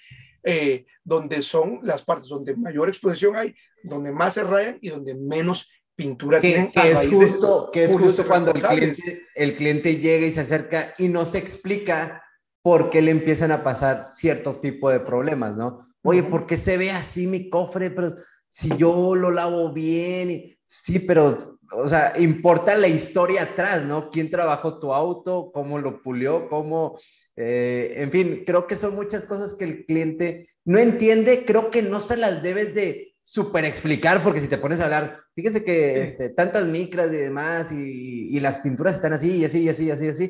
[0.45, 5.15] eh, donde son las partes donde mayor exposición hay, donde más se rayan y donde
[5.15, 6.71] menos pintura tienen.
[6.71, 10.95] Que es justo, que es justo cuando el cliente, el cliente llega y se acerca
[10.99, 12.23] y no se explica
[12.63, 15.89] por qué le empiezan a pasar cierto tipo de problemas, ¿no?
[16.03, 17.91] Oye, ¿por qué se ve así mi cofre?
[17.91, 18.15] Pero
[18.49, 24.11] si yo lo lavo bien, sí, pero o sea, importa la historia atrás, ¿no?
[24.11, 25.51] ¿Quién trabajó tu auto?
[25.53, 26.49] ¿Cómo lo pulió?
[26.49, 26.99] ¿Cómo?
[27.37, 31.45] Eh, en fin, creo que son muchas cosas que el cliente no entiende.
[31.45, 35.21] Creo que no se las debes de súper explicar, porque si te pones a hablar,
[35.35, 39.69] fíjense que este, tantas micras y demás, y, las pinturas están así, y así, y
[39.71, 40.29] así, y así, así,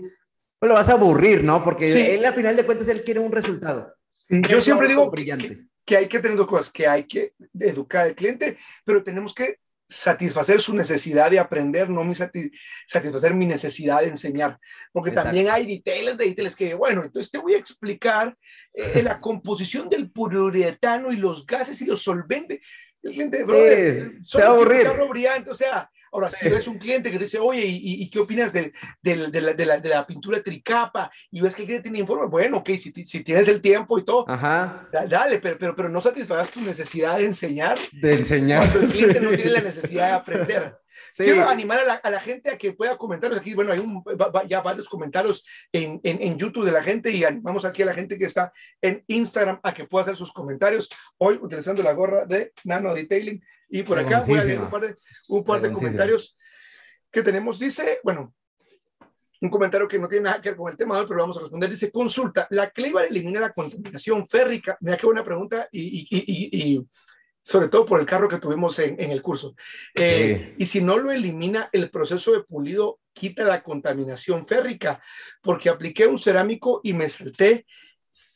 [0.58, 1.64] pues lo vas a aburrir, ¿no?
[1.64, 3.92] Porque él, a final de cuentas, él quiere un resultado.
[4.28, 5.66] Yo siempre digo brillante.
[5.84, 9.58] que hay que tener dos cosas, que hay que educar al cliente, pero tenemos que
[9.88, 14.58] satisfacer su necesidad de aprender, no mi satisfacer mi necesidad de enseñar.
[14.92, 18.36] Porque también hay details de details que, bueno, entonces te voy a explicar
[18.72, 22.60] eh, la composición del poliuretano y los gases y los solventes.
[23.02, 24.88] El cliente, brother, sí, se va a aburrir.
[25.08, 28.72] brillante, o sea, Ahora, si eres un cliente que dice, oye, ¿y, qué opinas de,
[29.02, 31.10] de, la, de, la, de, la, pintura tricapa?
[31.32, 34.04] Y ves que el cliente tiene informe, bueno, ok, si, si tienes el tiempo y
[34.04, 34.88] todo, Ajá.
[34.92, 37.78] dale, pero, pero, pero no satisfagas tu necesidad de enseñar.
[38.00, 38.60] De enseñar.
[38.60, 40.76] Cuando el cliente no tiene la necesidad de aprender.
[41.12, 41.24] Sí.
[41.24, 43.54] Quiero animar a la, a la, gente a que pueda comentar aquí.
[43.54, 44.02] Bueno, hay un,
[44.48, 47.94] ya varios comentarios en, en, en, YouTube de la gente y animamos aquí a la
[47.94, 50.88] gente que está en Instagram a que pueda hacer sus comentarios.
[51.18, 54.82] Hoy utilizando la gorra de Nano Detailing y por acá voy a leer un par
[54.82, 54.96] de,
[55.28, 56.36] un par de comentarios
[57.10, 57.58] que tenemos.
[57.58, 58.34] Dice, bueno,
[59.40, 61.70] un comentario que no tiene nada que ver con el tema, pero vamos a responder.
[61.70, 64.76] Dice, consulta, ¿la Cleaver elimina la contaminación férrica?
[64.80, 66.88] Mira qué buena pregunta y, y, y, y
[67.42, 69.54] sobre todo por el carro que tuvimos en, en el curso.
[69.94, 70.54] Eh, sí.
[70.62, 75.02] Y si no lo elimina, el proceso de pulido quita la contaminación férrica,
[75.42, 77.66] porque apliqué un cerámico y me salté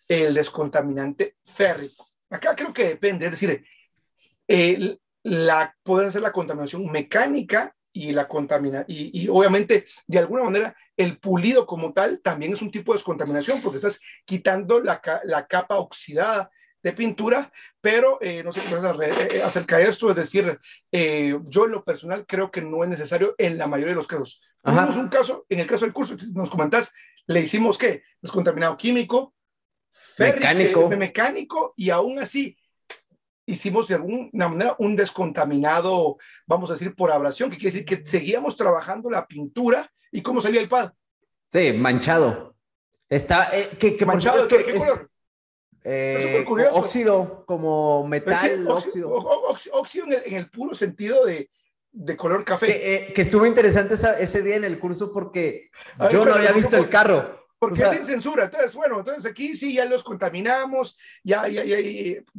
[0.06, 2.06] el descontaminante férrico.
[2.30, 3.64] Acá creo que depende, es decir,
[4.46, 10.44] el, la, puede ser la contaminación mecánica y la contamina y, y, obviamente de alguna
[10.44, 15.00] manera el pulido como tal también es un tipo de descontaminación porque estás quitando la,
[15.24, 16.50] la capa oxidada
[16.82, 20.58] de pintura, pero eh, no sé qué pasa eh, acerca de esto, es decir,
[20.92, 24.40] yo en lo personal creo que no es necesario en la mayoría de los casos.
[24.62, 26.92] Tuvimos un caso, en el caso del curso, nos comentás,
[27.26, 28.02] le hicimos qué?
[28.20, 29.34] Descontaminado químico,
[30.18, 30.88] mecánico.
[30.88, 32.56] mecánico, y aún así
[33.48, 38.06] hicimos de alguna manera un descontaminado, vamos a decir, por abrasión, que quiere decir que
[38.06, 40.92] seguíamos trabajando la pintura y cómo salía el pad.
[41.50, 42.54] Sí, manchado.
[43.08, 45.10] Está, eh, que, manchado, ¿qué, qué color?
[45.82, 49.10] Eh, óxido, como metal, pues óxido.
[49.72, 51.50] Óxido, en, el, puro sentido de,
[51.90, 52.66] de color café.
[52.66, 55.70] Que, eh, estuvo interesante ese día en el curso porque
[56.10, 57.47] yo no había visto el carro.
[57.58, 58.44] Porque es sin censura.
[58.44, 61.76] Entonces, bueno, entonces aquí sí ya los contaminamos, ya, ya, ya,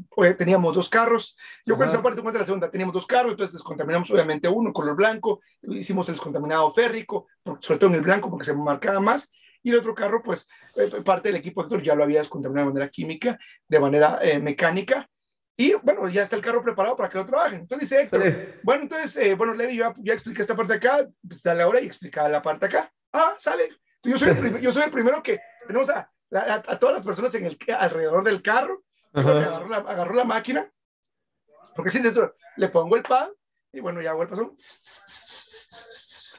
[0.09, 1.37] pues, teníamos dos carros.
[1.65, 4.95] Yo con esa parte cuenta la segunda, teníamos dos carros, entonces descontaminamos obviamente uno, color
[4.95, 7.27] blanco, hicimos el descontaminado férrico,
[7.59, 11.01] sobre todo en el blanco porque se marcaba más, y el otro carro, pues eh,
[11.03, 15.09] parte del equipo Héctor ya lo había descontaminado de manera química, de manera eh, mecánica,
[15.57, 17.59] y bueno, ya está el carro preparado para que lo trabajen.
[17.59, 21.43] Entonces dice Héctor, bueno, entonces, eh, bueno, Levi, ya, ya expliqué esta parte acá, pues
[21.43, 22.89] dale ahora y explica la parte acá.
[23.11, 23.69] Ah, sale,
[24.03, 27.45] yo soy, el yo soy el primero que tenemos a, a, todas las personas en
[27.45, 28.83] el, alrededor del carro.
[29.13, 30.71] Agarró la, agarró la, máquina,
[31.75, 33.29] porque sin censura, le pongo el pan
[33.73, 34.55] y bueno, ya hago el pasón.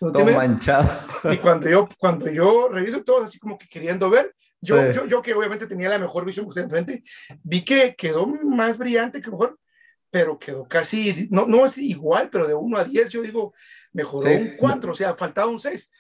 [0.01, 0.89] No manchado.
[1.31, 5.23] Y cuando yo, cuando yo reviso todo así como que queriendo ver, yo, yo, yo
[5.23, 7.03] que obviamente tenía la mejor visión que usted enfrente,
[7.43, 9.59] vi que quedó más brillante que mejor,
[10.11, 13.55] pero quedó casi, no, no así igual, pero de 1 a 10 yo digo,
[13.93, 15.91] mejoró un 4, o sea, faltaba un 6.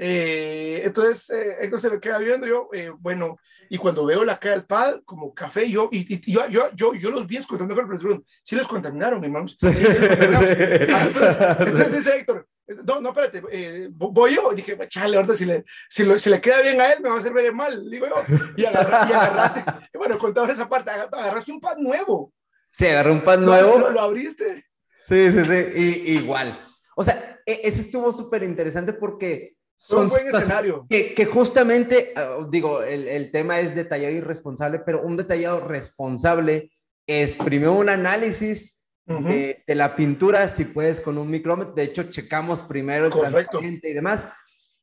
[0.00, 4.54] Eh, entonces, eh, entonces me queda viendo yo, eh, bueno, y cuando veo la cara
[4.54, 7.92] del pad como café, yo, y, y yo, yo, yo, yo, los vi escuchando con
[7.92, 9.58] el sí los contaminaron, hermanos.
[9.60, 12.46] Sí, sí, ah, entonces, entonces, dice Héctor,
[12.84, 14.52] no, no, espérate, eh, voy yo.
[14.52, 17.16] Dije, chale, ahorita si le, si, lo, si le queda bien a él, me va
[17.16, 18.36] a hacer ver mal, digo yo.
[18.56, 22.32] Y, agarra, y agarraste, y bueno, contaba esa parte, agarraste un pad nuevo.
[22.72, 23.78] Sí, agarré un pad nuevo.
[23.78, 24.66] Lo, lo, abriste.
[25.06, 26.58] Sí, sí, sí, y, igual.
[26.94, 30.86] O sea, e, eso estuvo súper interesante porque son un buen escenario.
[30.90, 35.60] Que, que justamente, ah, digo, el, el, tema es detallado y responsable, pero un detallado
[35.60, 36.72] responsable
[37.06, 41.74] es primero un análisis de, de, la pintura, si puedes, con un micrómetro.
[41.74, 44.28] De hecho, checamos primero el transparente y demás.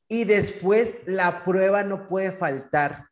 [0.07, 3.05] Y después la prueba no puede faltar.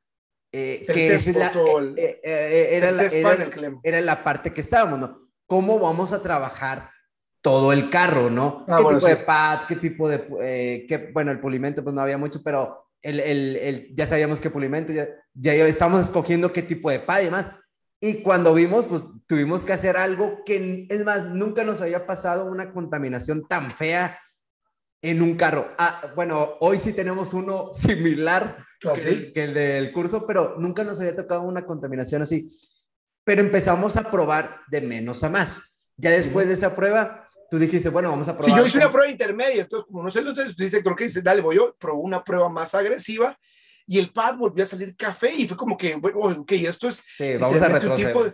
[0.52, 1.52] Eh, que es la,
[1.98, 3.50] eh, eh, era, la, era,
[3.84, 5.30] era la parte que estábamos, ¿no?
[5.48, 6.90] ¿Cómo vamos a trabajar
[7.44, 8.66] todo el carro, ¿no?
[8.70, 9.60] Ah, ¿Qué tipo de pad?
[9.68, 10.28] ¿Qué tipo de...
[10.42, 14.40] Eh, qué, bueno, el pulimento pues no había mucho, pero el, el, el, ya sabíamos
[14.40, 17.48] qué pulimento, ya, ya estábamos escogiendo qué tipo de pad y demás.
[18.00, 22.50] Y cuando vimos, pues tuvimos que hacer algo que, es más, nunca nos había pasado
[22.50, 24.18] una contaminación tan fea
[25.02, 25.68] en un carro.
[25.78, 30.86] Ah, bueno, hoy sí tenemos uno similar ¿Ah, que, que, el del curso, pero nunca
[30.86, 32.50] nos había tocado una contaminación así.
[33.26, 35.62] Pero empezamos a probar de menos a más.
[35.98, 37.23] Ya después de esa prueba,
[37.54, 38.50] tú dijiste, bueno, vamos a probar.
[38.50, 41.22] Si yo hice una prueba intermedia, entonces, como no sé, entonces dice, creo que dice,
[41.22, 43.38] dale, voy yo, probó una prueba más agresiva
[43.86, 47.04] y el pad volvió a salir café y fue como que, bueno, ok, esto es.
[47.16, 48.34] Sí, vamos a retroceder.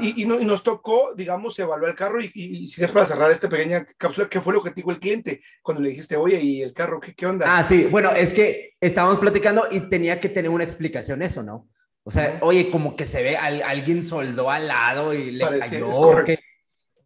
[0.00, 3.48] Y, y, nos tocó, digamos, evaluar el carro y, y, si es para cerrar esta
[3.48, 6.72] pequeña cápsula, ¿qué fue lo que dijo el cliente cuando le dijiste, oye, ¿y el
[6.72, 7.46] carro qué, qué onda?
[7.48, 11.68] Ah, sí, bueno, es que estábamos platicando y tenía que tener una explicación eso, ¿no?
[12.02, 15.92] O sea, oye, como que se ve, alguien soldó al lado y le cayó.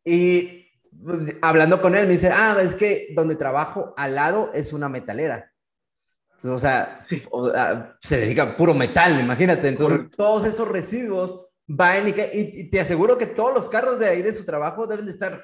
[0.02, 0.59] Y
[1.42, 5.52] hablando con él, me dice, ah, es que donde trabajo al lado es una metalera.
[6.44, 7.00] o sea,
[8.00, 9.68] se dedica a puro metal, imagínate.
[9.68, 14.22] Entonces, todos esos residuos van y, y, te aseguro que todos los carros de ahí
[14.22, 15.42] de su trabajo deben de estar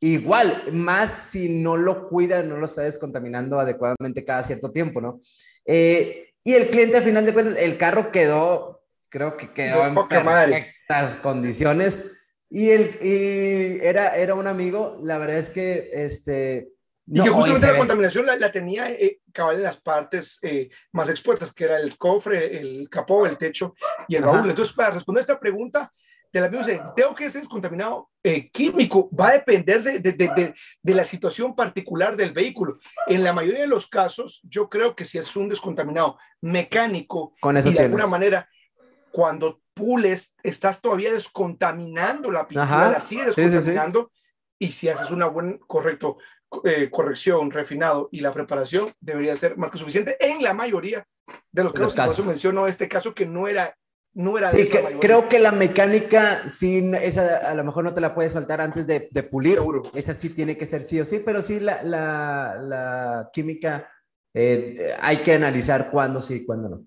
[0.00, 5.20] igual, más si no lo cuida, no lo está descontaminando adecuadamente cada cierto tiempo, ¿no?
[5.64, 9.94] Eh, y el cliente, a final de cuentas, el carro quedó, creo que quedó en
[9.94, 12.15] perfectas condiciones
[12.50, 16.68] y, el, y era, era un amigo, la verdad es que este...
[17.08, 21.54] Y que justamente la contaminación la, tenía eh, cabal en las partes eh, más expuestas,
[21.54, 23.74] que era el cofre, el capó, el techo
[24.08, 24.50] y el baúl.
[24.50, 25.92] Entonces, para responder a esta pregunta,
[26.32, 30.54] el amigo dice, tengo que ser contaminado eh, químico, va a depender de, de, de,
[30.82, 32.78] de, la situación particular del vehículo.
[33.06, 37.56] En la mayoría de los casos, yo creo que si es un descontaminado mecánico Con
[37.56, 38.48] eso y de alguna manera,
[39.10, 44.10] cuando pules, estás todavía descontaminando la pintura, la sigues descontaminando.
[44.58, 46.16] Y si haces una buena, correcto,
[46.64, 51.06] eh, corrección, refinado y la preparación, debería ser más que suficiente en la mayoría
[51.52, 51.94] de los casos.
[51.94, 53.76] Por eso menciono este caso que no era
[54.14, 54.66] no era sí,
[54.98, 58.86] creo que la mecánica, sí, esa a lo mejor no te la puedes saltar antes
[58.86, 59.56] de, de pulir.
[59.56, 59.82] Seguro.
[59.92, 63.90] Esa sí tiene que ser sí o sí, pero sí la, la, la química
[64.32, 66.84] eh, hay que analizar cuándo sí y cuándo no.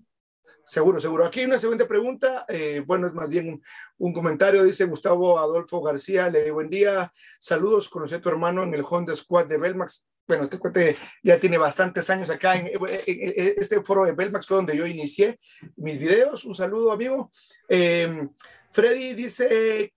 [0.70, 1.26] Seguro, seguro.
[1.26, 2.44] Aquí una segunda pregunta.
[2.46, 3.60] Eh, bueno, es más bien
[3.98, 4.62] un, comentario.
[4.62, 6.30] Dice Gustavo Adolfo García.
[6.30, 7.12] Le buen día.
[7.40, 7.88] Saludos.
[7.88, 10.06] Conocí a tu hermano en el Honda Squad de Belmax.
[10.28, 12.54] Bueno, este cuate ya tiene bastantes años acá.
[12.54, 12.70] En,
[13.04, 15.40] este foro de Belmax fue donde yo inicié
[15.74, 16.44] mis videos.
[16.44, 17.32] Un saludo, amigo.
[17.68, 18.28] Eh,
[18.70, 19.92] Freddy dice,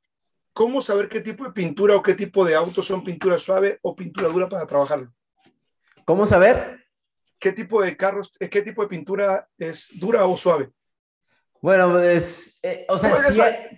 [0.53, 3.95] ¿cómo saber qué tipo de pintura o qué tipo de autos son pintura suave o
[3.95, 5.13] pintura dura para trabajarlo?
[6.03, 6.82] ¿Cómo saber?
[7.43, 10.69] ¿Qué tipo de carros, eh, qué tipo de pintura es dura o suave?
[11.61, 13.11] Bueno, es, eh, o sea,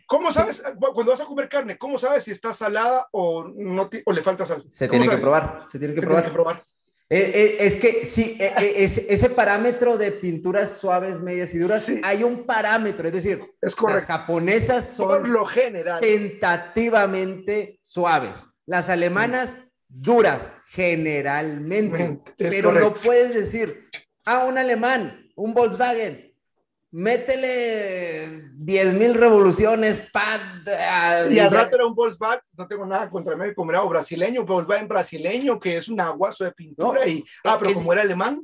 [0.06, 4.12] ¿cómo sabes, cuando vas a comer carne, cómo sabes si está salada o, no o
[4.14, 4.64] le falta sal?
[4.70, 6.64] Se tiene que probar, se tiene que probar.
[7.10, 13.08] Eh, es que sí, ese parámetro de pinturas suaves, medias y duras, hay un parámetro,
[13.08, 16.02] es decir, es las japonesas son Por lo general.
[16.02, 22.20] tentativamente suaves, las alemanas duras, generalmente.
[22.38, 23.88] pero no puedes decir,
[24.26, 26.34] a ah, un alemán, un Volkswagen,
[26.92, 30.42] métele 10 mil revoluciones, pad.
[30.68, 34.46] Ah, y al rato era un Volkswagen, no tengo nada contra mí, como era brasileño,
[34.46, 38.42] Volkswagen brasileño, que es un aguazo de pintura, y, ah, pero como era alemán.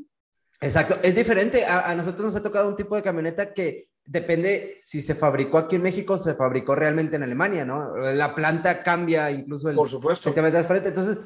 [0.62, 1.66] Exacto, es diferente.
[1.66, 5.58] A, a, nosotros nos ha tocado un tipo de camioneta que depende si se fabricó
[5.58, 7.98] aquí en México, se fabricó realmente en Alemania, ¿no?
[7.98, 10.30] La planta cambia incluso el, Por supuesto.
[10.30, 10.90] el tema transparente.
[10.90, 11.18] Entonces,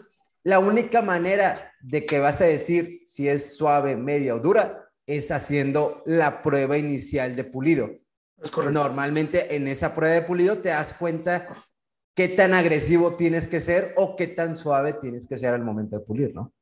[0.46, 5.32] la única manera de que vas a decir si es suave, media o dura es
[5.32, 7.90] haciendo la prueba inicial de pulido.
[8.42, 8.72] Es correcto.
[8.72, 11.48] Normalmente en esa prueba de pulido te das cuenta
[12.14, 15.98] qué tan agresivo tienes que ser o qué tan suave tienes que ser al momento
[15.98, 16.54] de pulir, ¿no?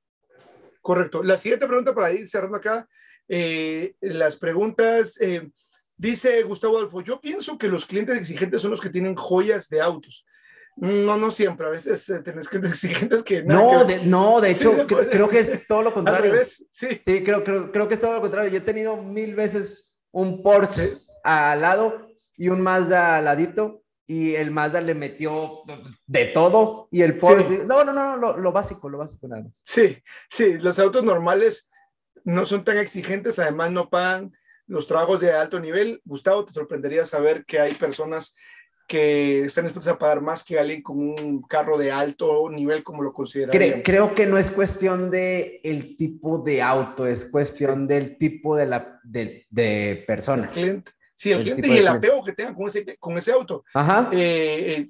[0.82, 1.22] Correcto.
[1.22, 2.88] La siguiente pregunta para ir cerrando acá,
[3.28, 5.52] eh, las preguntas, eh,
[5.98, 9.82] dice Gustavo Adolfo, yo pienso que los clientes exigentes son los que tienen joyas de
[9.82, 10.26] autos.
[10.76, 13.44] No, no siempre, a veces eh, tenés que exigentes que...
[13.44, 16.34] No, de, no, de hecho, creo, que es todo lo contrario.
[16.72, 17.00] sí.
[17.04, 18.50] Sí, creo, creo, creo, que es todo lo contrario.
[18.50, 24.36] Yo he tenido mil veces un Porsche al lado y un Mazda al ladito y
[24.36, 25.62] el Mazda le metió
[26.06, 27.66] de todo y el Porsche...
[27.66, 29.62] No, no, no, lo, lo, básico, lo básico nada más.
[29.64, 29.98] Sí,
[30.30, 31.70] sí, los autos normales
[32.24, 34.34] no son tan exigentes, además no pagan
[34.68, 36.02] los trabajos de alto nivel.
[36.06, 38.36] Gustavo, te sorprendería saber que hay personas
[38.88, 43.02] que están dispuestos a pagar más que alguien con un carro de alto nivel como
[43.02, 43.82] lo consideran.
[43.84, 48.66] Creo, que no es cuestión de el tipo de auto, es cuestión del tipo de,
[48.66, 50.50] la, de, de persona.
[50.50, 50.92] cliente.
[51.16, 53.64] Sí, el, cliente y el apego que tengan con ese, con ese auto.
[53.74, 54.10] Ajá.
[54.12, 54.90] Eh, eh,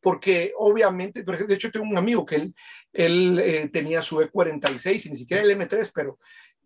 [0.00, 2.54] porque obviamente, de hecho tengo un amigo que él,
[2.92, 6.18] él eh, tenía su E46 y ni siquiera el M3, pero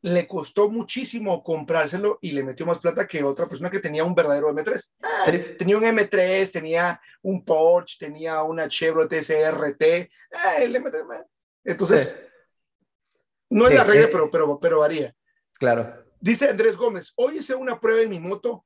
[0.02, 4.14] le costó muchísimo comprárselo y le metió más plata que otra persona que tenía un
[4.14, 4.92] verdadero M3.
[5.00, 5.24] Ah,
[5.56, 11.24] tenía un M3, tenía un Porsche, tenía una Chevrolet SRT, ah, el M3.
[11.64, 12.18] Entonces,
[13.48, 15.14] no es la regla, eh, pero, pero, pero varía.
[15.54, 16.04] Claro.
[16.20, 18.64] Dice Andrés Gómez, hoy hice una prueba en mi moto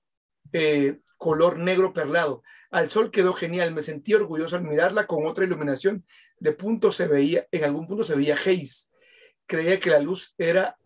[0.52, 2.42] eh, color negro perlado.
[2.70, 6.04] Al sol quedó genial, me sentí orgulloso al mirarla con otra iluminación.
[6.38, 8.88] De punto se veía, en algún punto se veía haze.
[9.46, 10.78] Creía que la luz era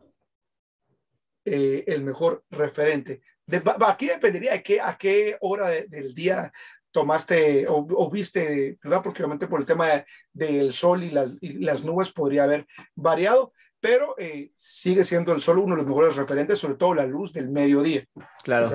[1.53, 3.23] eh, el mejor referente.
[3.45, 6.53] De, aquí dependería de qué, a qué hora del día
[6.93, 9.03] tomaste o, viste, ¿verdad?
[9.03, 14.53] Porque obviamente por el tema del sol y, las nubes podría haber variado, pero eh,
[14.55, 18.07] sigue siendo el sol uno de los mejores referentes, sobre todo la luz del mediodía.
[18.45, 18.71] Claro.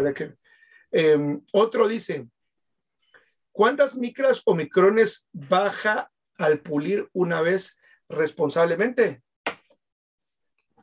[0.91, 2.27] Em, otro dice,
[3.53, 7.77] ¿cuántas micras o micrones baja al pulir una vez
[8.09, 9.23] responsablemente?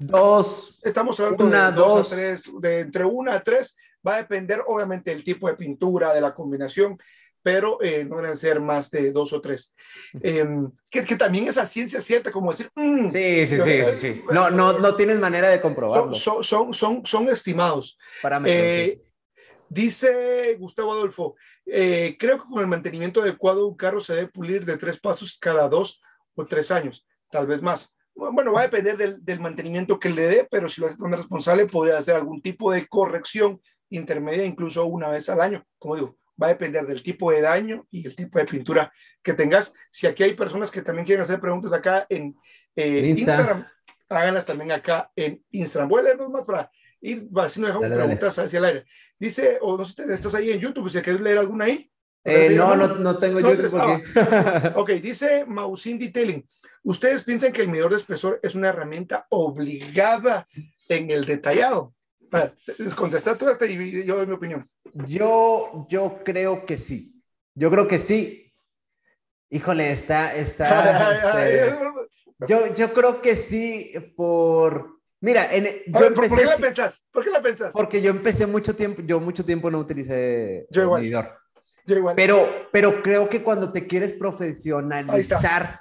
[0.06, 0.78] Dos.
[0.82, 3.76] Estamos hablando una, de dos, a tres, de entre una a tres.
[4.06, 6.98] Va a depender, obviamente, del tipo de pintura, de la combinación,
[7.42, 9.74] pero eh, no deben ser más de dos o tres.
[10.20, 12.70] Em, que, que, también esa ciencia cierta, como decir.
[12.74, 16.14] Mm, sí, sí, sí, sí, No, no, no tienes manera de comprobarlo.
[16.14, 17.98] Son, son, son, son estimados.
[18.44, 19.00] Eh,
[19.68, 24.64] dice Gustavo Adolfo, eh, creo que con el mantenimiento adecuado un carro se debe pulir
[24.64, 26.00] de tres pasos cada dos
[26.34, 30.48] o tres años, tal vez más bueno, va a depender del, mantenimiento que le dé,
[30.50, 35.08] pero si lo hace de responsable, podría hacer algún tipo de corrección intermedia, incluso una
[35.08, 35.64] vez al año.
[35.78, 39.34] Como digo, va a depender del tipo de daño y el tipo de pintura que
[39.34, 39.74] tengas.
[39.90, 42.36] Si aquí hay personas que también quieren hacer preguntas acá en
[42.76, 43.66] eh, Instagram,
[44.08, 45.88] háganlas también acá en Instagram.
[45.88, 48.84] Voy a leer dos más para ir, si no dejamos preguntas hacia el aire.
[49.18, 51.90] Dice, o no sé, estás ahí en YouTube, si quieres leer alguna ahí.
[52.24, 53.70] Eh, no, no, no, tengo YouTube.
[53.70, 54.68] Porque...
[54.76, 56.46] ok, dice Mausin Detailing.
[56.84, 60.46] ¿Ustedes piensan que el medidor de espesor es una herramienta obligada
[60.88, 61.94] en el detallado?
[62.96, 64.68] Contesta tú hasta y yo doy mi opinión.
[65.06, 67.22] Yo, yo creo que sí.
[67.54, 68.52] Yo creo que sí.
[69.50, 71.62] Híjole, está, está.
[72.42, 76.56] Este, yo, yo creo que sí, por Mira, en, yo ver, empecé, ¿por qué la
[76.56, 77.02] pensás?
[77.12, 77.72] ¿Por qué la pensás?
[77.72, 81.00] Porque yo empecé mucho tiempo, yo mucho tiempo no utilicé yo igual.
[81.00, 81.38] medidor.
[81.86, 82.16] Yo igual.
[82.16, 85.80] Pero, pero creo que cuando te quieres profesionalizar,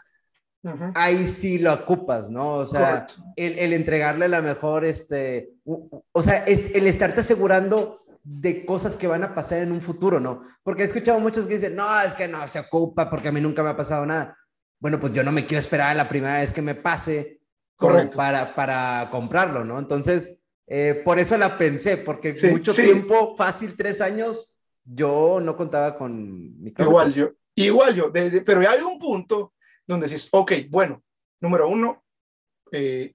[0.96, 2.56] ahí, sí lo ocupas, ¿no?
[2.56, 8.66] O sea, el, el, entregarle la mejor, este, o sea, es, el estarte asegurando de
[8.66, 10.44] cosas que van a pasar en un futuro, ¿no?
[10.64, 13.42] Porque he escuchado muchos que dicen, no, es que no se ocupa porque a mí
[13.42, 14.38] nunca me ha pasado nada.
[14.80, 17.42] Bueno, pues yo no me quiero esperar a la primera vez que me pase
[18.16, 19.80] para, para comprarlo, ¿no?
[19.80, 25.98] Entonces, eh, por eso la pensé, porque mucho tiempo, fácil, tres años, yo no contaba
[25.98, 29.54] con mi Igual yo, igual yo, pero hay un punto
[29.86, 31.04] donde dices, ok, bueno,
[31.40, 32.04] número uno,
[32.72, 33.14] eh,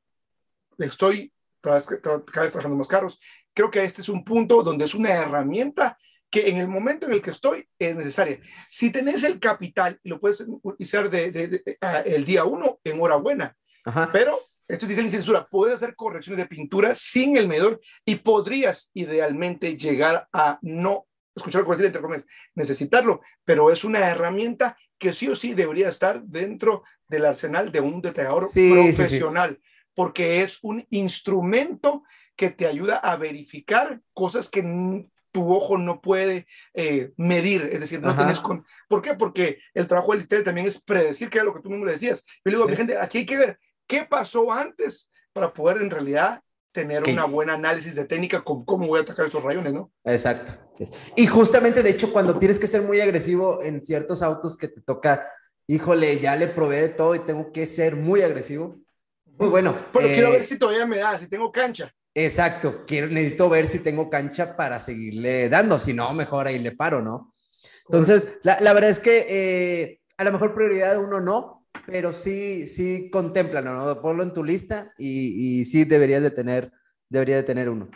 [0.79, 3.21] estoy cada vez, cada vez trabajando más caros.
[3.55, 5.99] Creo que este es un punto donde es una herramienta
[6.31, 8.41] que en el momento en el que estoy es necesaria.
[8.71, 11.63] Si tenés el capital y lo puedes utilizar de,
[12.05, 13.57] el día uno, enhorabuena.
[14.13, 15.47] Pero esto es censura.
[15.47, 21.06] Puedes hacer correcciones de pintura sin el medidor y podrías idealmente llegar a no
[21.37, 25.89] escuchar lo que entre comillas, necesitarlo, pero es una herramienta que sí o sí debería
[25.89, 29.61] estar dentro del arsenal de un detallador profesional,
[29.95, 32.03] porque es un instrumento
[32.35, 34.63] que te ayuda a verificar cosas que
[35.31, 38.65] tu ojo no puede eh, medir, es decir, no tienes con...
[38.89, 39.15] ¿Por qué?
[39.15, 41.93] Porque el trabajo del literal también es predecir, que era lo que tú mismo le
[41.93, 42.25] decías.
[42.27, 45.83] Yo le digo a mi gente, aquí hay que ver qué pasó antes para poder
[45.83, 49.73] en realidad tener una buena análisis de técnica con cómo voy a atacar esos rayones,
[49.73, 49.93] ¿no?
[50.05, 50.66] Exacto.
[51.15, 54.81] Y justamente, de hecho, cuando tienes que ser muy agresivo en ciertos autos que te
[54.81, 55.29] toca,
[55.67, 58.79] híjole, ya le probé de todo y tengo que ser muy agresivo.
[59.39, 59.77] Muy bueno.
[59.93, 61.93] Pero quiero ver eh, si todavía me da, si tengo cancha.
[62.15, 66.73] Exacto, quiero, necesito ver si tengo cancha para seguirle dando, si no, mejor ahí le
[66.73, 67.35] paro, ¿no?
[67.85, 72.67] Entonces, la, la verdad es que eh, a lo mejor prioridad uno no, pero sí,
[72.67, 74.01] sí contémplalo, ¿no?
[74.01, 76.73] Ponlo en tu lista y, y sí deberías de tener,
[77.11, 77.91] debería de tener uno.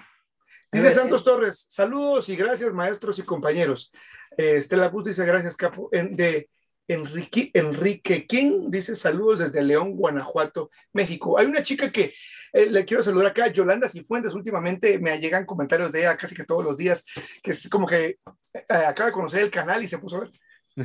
[0.73, 3.93] Dice Santos Torres, saludos y gracias maestros y compañeros.
[4.37, 5.89] Eh, Estela Bus dice gracias, Capo.
[5.91, 6.49] de
[6.87, 11.39] Enrique, Enrique King dice saludos desde León, Guanajuato, México.
[11.39, 12.13] Hay una chica que
[12.53, 14.35] eh, le quiero saludar acá, Yolanda Cifuentes.
[14.35, 17.05] Últimamente me llegan comentarios de ella casi que todos los días,
[17.43, 18.19] que es como que
[18.55, 20.33] eh, acaba de conocer el canal y se puso a ver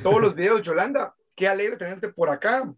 [0.02, 0.62] todos los videos.
[0.62, 2.72] Yolanda, qué alegre tenerte por acá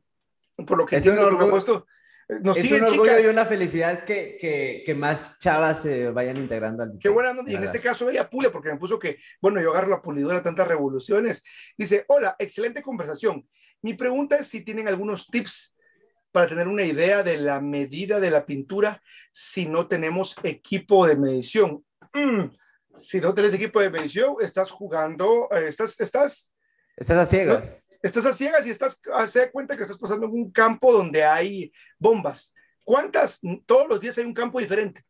[0.65, 1.85] por lo que es un orgullo, eh,
[2.29, 6.83] nos es un orgullo y una felicidad que, que, que, más chavas se vayan integrando
[6.83, 9.71] al Qué buena, y en este caso ella pule, porque me puso que, bueno, yo
[9.71, 11.43] agarro la pulidora tantas revoluciones.
[11.77, 13.47] Dice, hola, excelente conversación.
[13.81, 15.75] Mi pregunta es si tienen algunos tips
[16.31, 19.01] para tener una idea de la medida de la pintura
[19.31, 21.85] si no tenemos equipo de medición.
[22.13, 22.49] Mm,
[22.97, 26.53] si no tenés equipo de medición, estás jugando, eh, estás, estás...
[26.97, 30.33] Estás a ciegas estás a ciegas y estás, se da cuenta que estás pasando en
[30.33, 32.53] un campo donde hay bombas.
[32.83, 33.39] ¿Cuántas?
[33.65, 35.03] Todos los días hay un campo diferente.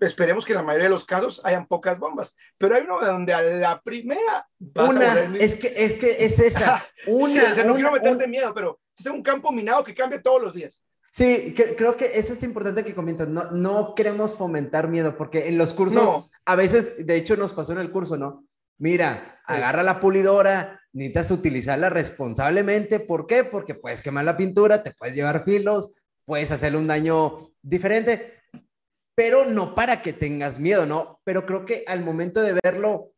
[0.00, 3.32] Esperemos que en la mayoría de los casos hayan pocas bombas, pero hay uno donde
[3.32, 8.52] a la primera una, es que es que es esa, una, no quiero meterte miedo,
[8.52, 10.82] pero es un campo minado que cambia todos los días.
[11.12, 13.26] Sí, creo que eso es importante que comentas.
[13.26, 17.72] No, no queremos fomentar miedo, porque en los cursos, a veces, de hecho, nos pasó
[17.72, 18.45] en el curso, ¿no?
[18.78, 23.00] Mira, agarra la pulidora, necesitas utilizarla responsablemente.
[23.00, 23.44] ¿Por qué?
[23.44, 28.34] Porque puedes quemar la pintura, te puedes llevar filos, puedes hacerle un daño diferente,
[29.14, 31.20] pero no para que tengas miedo, ¿no?
[31.24, 33.12] Pero creo que al momento de verlo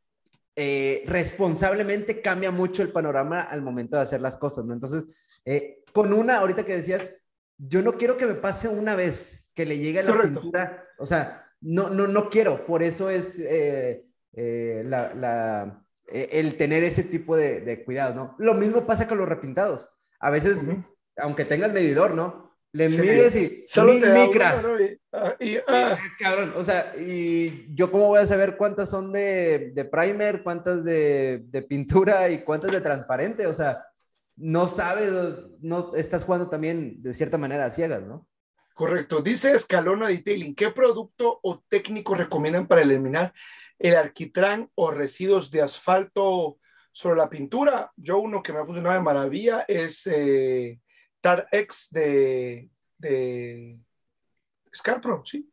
[0.55, 4.75] eh, responsablemente cambia mucho el panorama al momento de hacer las cosas, ¿no?
[4.75, 5.05] Entonces,
[5.45, 7.03] eh, con una, ahorita que decías,
[7.57, 11.49] yo no quiero que me pase una vez que le llegue la pintura, o sea,
[11.61, 13.39] no, no, no quiero, por eso es...
[13.39, 18.37] Eh, eh, la, eh, el tener ese tipo de, de cuidado, ¿no?
[18.39, 19.89] Lo mismo pasa con los repintados.
[20.20, 20.64] A veces,
[21.16, 22.49] aunque tengas medidor, ¿no?
[22.72, 24.66] Le mides y solo mil micras.
[25.12, 25.35] Ah,
[25.68, 25.99] ah.
[26.18, 30.85] cabrón, o sea, y yo cómo voy a saber cuántas son de, de primer, cuántas
[30.85, 33.87] de, de, pintura y cuántas de transparente, o sea,
[34.37, 35.11] no sabes,
[35.61, 38.26] no estás jugando también de cierta manera a ciegas, ¿no?
[38.79, 39.20] Correcto.
[39.20, 43.35] Dice Escalona Detailing, ¿qué producto o técnico recomiendan para eliminar
[43.76, 46.61] el alquitrán o residuos de asfalto
[46.93, 47.91] sobre la pintura.
[47.97, 50.79] Yo uno que me ha funcionado de maravilla es eh,
[51.20, 53.81] TarX de, de
[54.72, 55.51] Scarpro, ¿sí?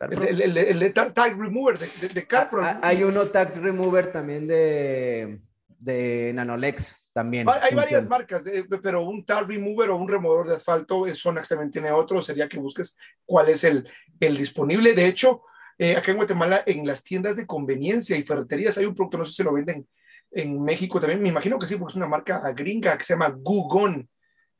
[0.00, 2.64] El, el, tag, Remover de, de, Carpro.
[2.64, 5.40] Ah, ah, hay uno Tag Remover también de,
[5.78, 7.05] de Nanolex.
[7.16, 8.44] También hay varias marcas,
[8.82, 12.58] pero un Tag Remover o un removedor de asfalto, Sonax también tiene otro, sería que
[12.58, 12.94] busques
[13.24, 13.88] cuál es el,
[14.20, 14.92] el disponible.
[14.92, 15.40] De hecho,
[15.78, 19.24] eh, acá en Guatemala, en las tiendas de conveniencia y ferreterías hay un producto, no
[19.24, 19.88] sé si se lo venden
[20.30, 23.34] en México también, me imagino que sí, porque es una marca gringa que se llama
[23.34, 24.06] Gugon,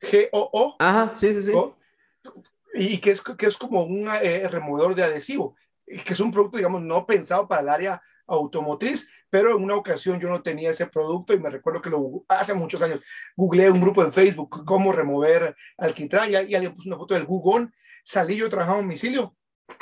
[0.01, 0.77] G-O-O.
[0.79, 1.53] Ajá, sí, sí, sí.
[2.73, 5.55] y que es, que es como un eh, removedor de adhesivo,
[5.85, 10.19] que es un producto, digamos, no pensado para el área automotriz, pero en una ocasión
[10.19, 13.01] yo no tenía ese producto y me recuerdo que lo, hace muchos años
[13.35, 17.25] googleé un grupo en Facebook, cómo remover alquitrán y, y alguien puso una foto del
[17.25, 17.69] Google,
[18.03, 19.35] salí yo trabajaba a domicilio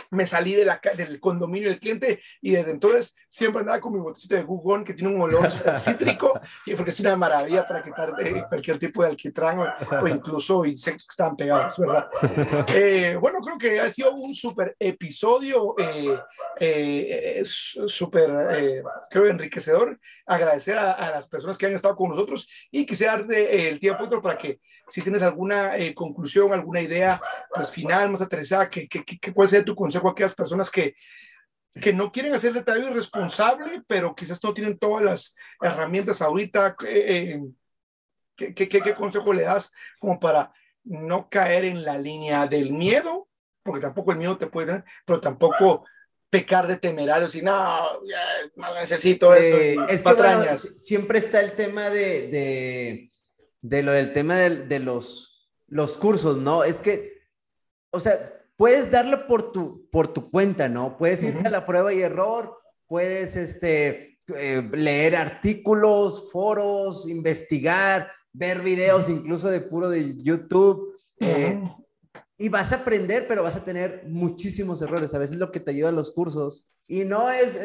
[0.09, 3.99] me salí de la, del condominio del cliente y desde entonces siempre andaba con mi
[3.99, 8.13] botecito de Google que tiene un olor cítrico y porque es una maravilla para quitar
[8.19, 12.09] eh, cualquier tipo de alquitrán o, incluso insectos que estaban pegados, ¿verdad?
[12.67, 16.19] Eh, bueno, creo que ha sido un súper episodio, eh,
[16.59, 19.99] eh súper, creo, enriquecedor.
[20.27, 24.37] Agradecer a, las personas que han estado con nosotros y quisiera darte el tiempo para
[24.37, 27.21] que si tienes alguna conclusión, alguna idea
[27.53, 30.95] pues, final, más aterrizada, que, que, que, ¿cuál sería tu consejo a aquellas personas que,
[31.79, 36.75] que no quieren hacer detalle irresponsable, pero quizás no tienen todas las herramientas ahorita.
[36.87, 37.41] Eh,
[38.35, 40.53] ¿qué, qué, qué, consejo le das como para
[40.83, 43.27] no caer en la línea del miedo?
[43.63, 45.85] Porque tampoco el miedo te puede tener, pero tampoco
[46.29, 48.01] pecar de temerario y no,
[48.55, 49.85] no necesito eso.
[49.87, 53.11] es que siempre está el tema de, de,
[53.61, 56.63] de lo del tema de, de, los, los cursos, ¿no?
[56.63, 57.21] Es que,
[57.89, 60.97] o sea, puedes darlo por tu, por tu cuenta, ¿no?
[60.97, 68.61] Puedes irte a la prueba y error, puedes este, eh, leer artículos, foros, investigar, ver
[68.61, 70.95] videos incluso de puro de YouTube.
[71.19, 71.61] Eh,
[72.37, 75.13] y vas a aprender, pero vas a tener muchísimos errores.
[75.13, 77.55] A veces lo que te ayuda a los cursos y no es,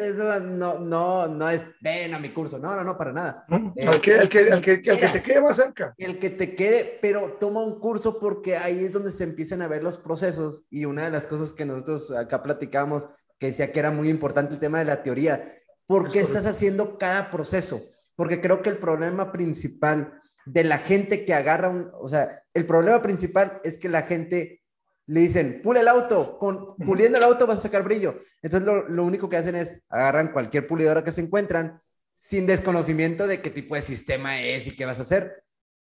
[0.43, 3.45] no, no, no es, ven a mi curso, no, no, no, para nada.
[3.75, 5.93] Eh, el, que, el, que, el, que, que te quede más cerca.
[5.97, 9.67] El que te quede, pero toma un curso porque ahí es donde se empiezan a
[9.67, 13.07] ver los procesos y una de las cosas que nosotros acá platicamos,
[13.37, 15.55] que decía que era muy importante el tema de la teoría,
[15.85, 17.79] ¿por qué estás haciendo cada proceso?
[18.15, 22.65] Porque creo que el problema principal de la gente que agarra un, o sea, el
[22.65, 24.60] problema principal es que la gente
[25.07, 28.21] le dicen, pule el auto, con, puliendo el auto vas a sacar brillo.
[28.41, 31.81] Entonces lo, único que hacen es agarran cualquier pulidora que se encuentran
[32.13, 35.43] sin desconocimiento de qué tipo de sistema es y qué vas a hacer.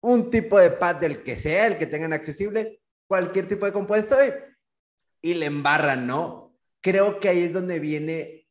[0.02, 4.16] Un tipo de pad del que sea, el que tengan accesible, cualquier tipo de compuesto
[4.24, 6.56] y, y le embarran, ¿no?
[6.82, 8.48] Creo que ahí es donde viene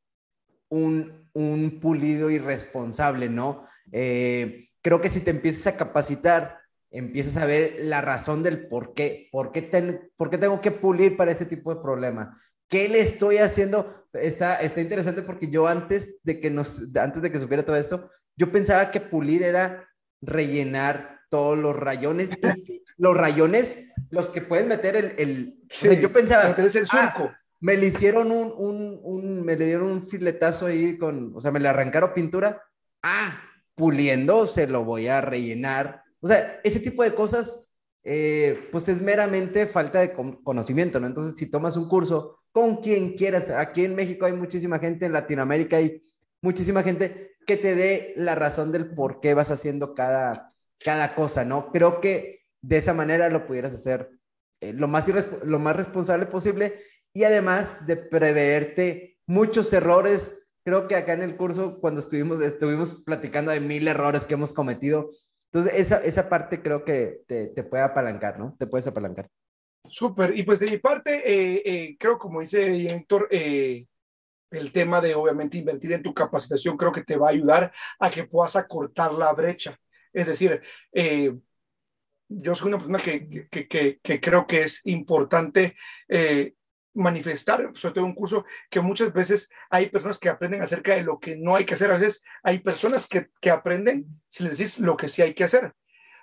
[0.69, 3.67] un, un pulido irresponsable, ¿no?
[3.91, 6.62] Eh, creo que si te empiezas a capacitar,
[6.93, 11.17] empiezas a ver la razón del por qué, por qué, por qué tengo que pulir
[11.17, 12.37] para este tipo de problema.
[12.69, 14.07] ¿Qué le estoy haciendo?
[14.13, 18.11] Está, está interesante porque yo antes de que nos, antes de que supiera todo esto,
[18.37, 19.89] yo pensaba que pulir era
[20.21, 22.31] rellenar todos los rayones,
[22.99, 26.91] los rayones, los que puedes meter el, el yo pensaba, el surco.
[26.93, 31.41] Ah, me le hicieron un, un, un, me le dieron un filetazo ahí con, o
[31.41, 32.63] sea, me le arrancaron pintura,
[33.03, 33.41] ah,
[33.75, 39.03] puliendo, se lo voy a rellenar o sea, ese tipo de cosas, eh, pues es
[39.03, 41.07] meramente falta de conocimiento, ¿no?
[41.07, 45.13] Entonces, si tomas un curso con quien quieras, aquí en México hay muchísima gente, en
[45.13, 46.03] Latinoamérica hay
[46.41, 50.49] muchísima gente que te dé la razón del por qué vas haciendo cada,
[50.79, 51.71] cada cosa, ¿no?
[51.73, 54.11] Creo que de esa manera lo pudieras hacer
[54.61, 55.07] eh, lo, más
[55.45, 56.79] lo más responsable posible
[57.13, 60.39] y además de preveerte muchos errores.
[60.65, 64.53] Creo que acá en el curso, cuando estuvimos, estuvimos platicando de mil errores que hemos
[64.53, 65.11] cometido,
[65.53, 68.57] entonces, esa, esa parte creo que te, te, puede apalancar, ¿no?
[68.59, 69.29] Te puedes apalancar.
[69.87, 70.39] Súper.
[70.39, 73.87] Y pues de mi parte, eh, eh, creo, como dice Héctor, eh,
[74.51, 78.09] el tema de obviamente invertir en tu capacitación creo que te va a ayudar a
[78.11, 79.77] que puedas acortar la brecha.
[80.11, 80.63] Es decir,
[82.29, 85.77] yo soy una persona que, que, que, que, creo que es importante
[86.95, 91.19] manifestar, sobre todo un curso que muchas veces hay personas que aprenden acerca de lo
[91.19, 94.79] que no hay que hacer, a veces hay personas que, que aprenden si les decís
[94.79, 95.73] lo que sí hay que hacer,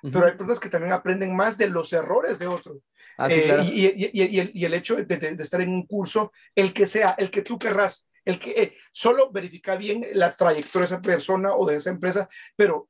[0.01, 2.77] pero hay personas que también aprenden más de los errores de otros.
[3.17, 6.31] Ah, eh, y, y, y, el, y, el, hecho de, de, estar en un curso,
[6.55, 10.87] el que sea, el que tú querrás, el que eh, solo verifica bien la trayectoria
[10.87, 12.87] de esa persona o de esa empresa, pero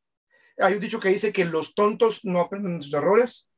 [0.59, 3.49] hay un dicho que dice que los tontos no aprenden de sus errores,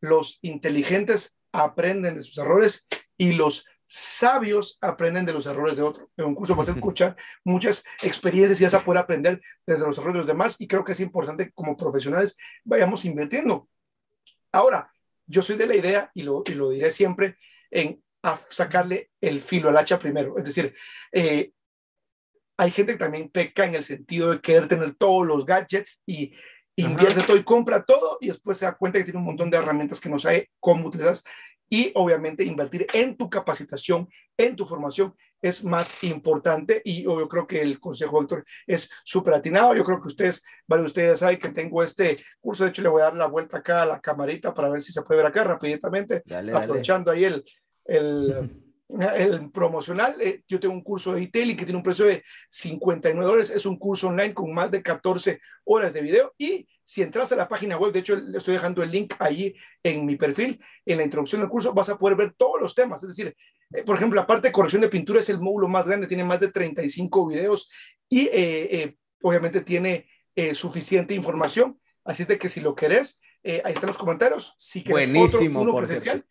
[0.00, 2.86] los inteligentes aprenden de sus errores
[3.18, 6.10] y los sabios aprenden de los errores de otro.
[6.16, 9.96] En un curso vas a escuchar muchas experiencias y vas a poder aprender desde los
[9.98, 13.68] errores de los demás y creo que es importante como profesionales vayamos invirtiendo.
[14.52, 14.92] Ahora,
[15.26, 17.36] yo soy de la idea y lo, y lo diré siempre
[17.70, 18.02] en
[18.48, 20.36] sacarle el filo al hacha primero.
[20.38, 20.74] Es decir,
[21.12, 21.52] eh,
[22.58, 26.34] hay gente que también peca en el sentido de querer tener todos los gadgets y
[26.76, 29.58] invierte todo y compra todo y después se da cuenta que tiene un montón de
[29.58, 31.16] herramientas que no sabe cómo utilizar
[31.68, 36.80] y obviamente invertir en tu capacitación, en tu formación es más importante.
[36.84, 39.74] Y yo creo que el consejo, doctor, es súper atinado.
[39.74, 43.02] Yo creo que ustedes, vale, ustedes saben que tengo este curso, de hecho le voy
[43.02, 45.44] a dar la vuelta acá a la camarita para ver si se puede ver acá
[45.44, 46.22] rápidamente,
[46.54, 47.44] aprovechando ahí el,
[47.84, 48.64] el
[49.16, 53.26] el promocional, eh, yo tengo un curso de detailing que tiene un precio de 59
[53.26, 57.30] dólares, es un curso online con más de 14 horas de video y si entras
[57.32, 60.58] a la página web, de hecho le estoy dejando el link ahí en mi perfil,
[60.86, 63.36] en la introducción del curso vas a poder ver todos los temas, es decir,
[63.74, 66.24] eh, por ejemplo, la parte de corrección de pintura es el módulo más grande, tiene
[66.24, 67.70] más de 35 videos
[68.08, 70.08] y eh, obviamente tiene
[70.54, 75.10] suficiente información, así es de que si lo querés, ahí están los comentarios, si quieres
[75.10, 76.24] Buenísimo, otro, uno presencial,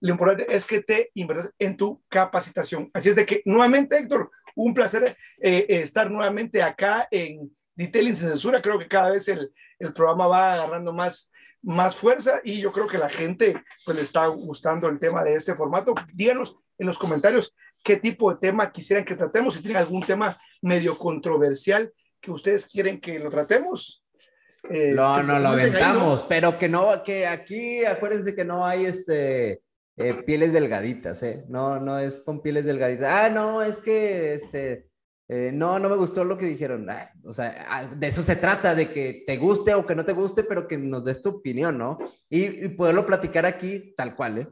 [0.00, 2.90] lo importante es que te inviertas en tu capacitación.
[2.92, 8.16] Así es de que, nuevamente, Héctor, un placer eh, eh, estar nuevamente acá en Detailing
[8.16, 8.60] sin censura.
[8.60, 11.30] Creo que cada vez el, el, programa va agarrando más,
[11.62, 15.34] más fuerza y yo creo que la gente pues, le está gustando el tema de
[15.34, 15.94] este formato.
[16.12, 20.38] Díganos en los comentarios qué tipo de tema quisieran que tratemos, si tienen algún tema
[20.60, 24.04] medio controversial que ustedes quieren que lo tratemos.
[24.68, 29.62] Eh, no, no lo aventamos, pero que no, que aquí acuérdense que no hay este
[29.96, 31.44] eh, pieles delgaditas, ¿eh?
[31.48, 33.10] No, no es con pieles delgaditas.
[33.10, 34.89] Ah, no, es que, este,
[35.32, 36.88] eh, no, no me gustó lo que dijeron.
[37.24, 40.12] O sea, ah, de eso se trata, de que te guste o que no te
[40.12, 41.98] guste, pero que nos des tu opinión, ¿no?
[42.28, 44.48] Y, poderlo platicar aquí tal cual, ¿eh?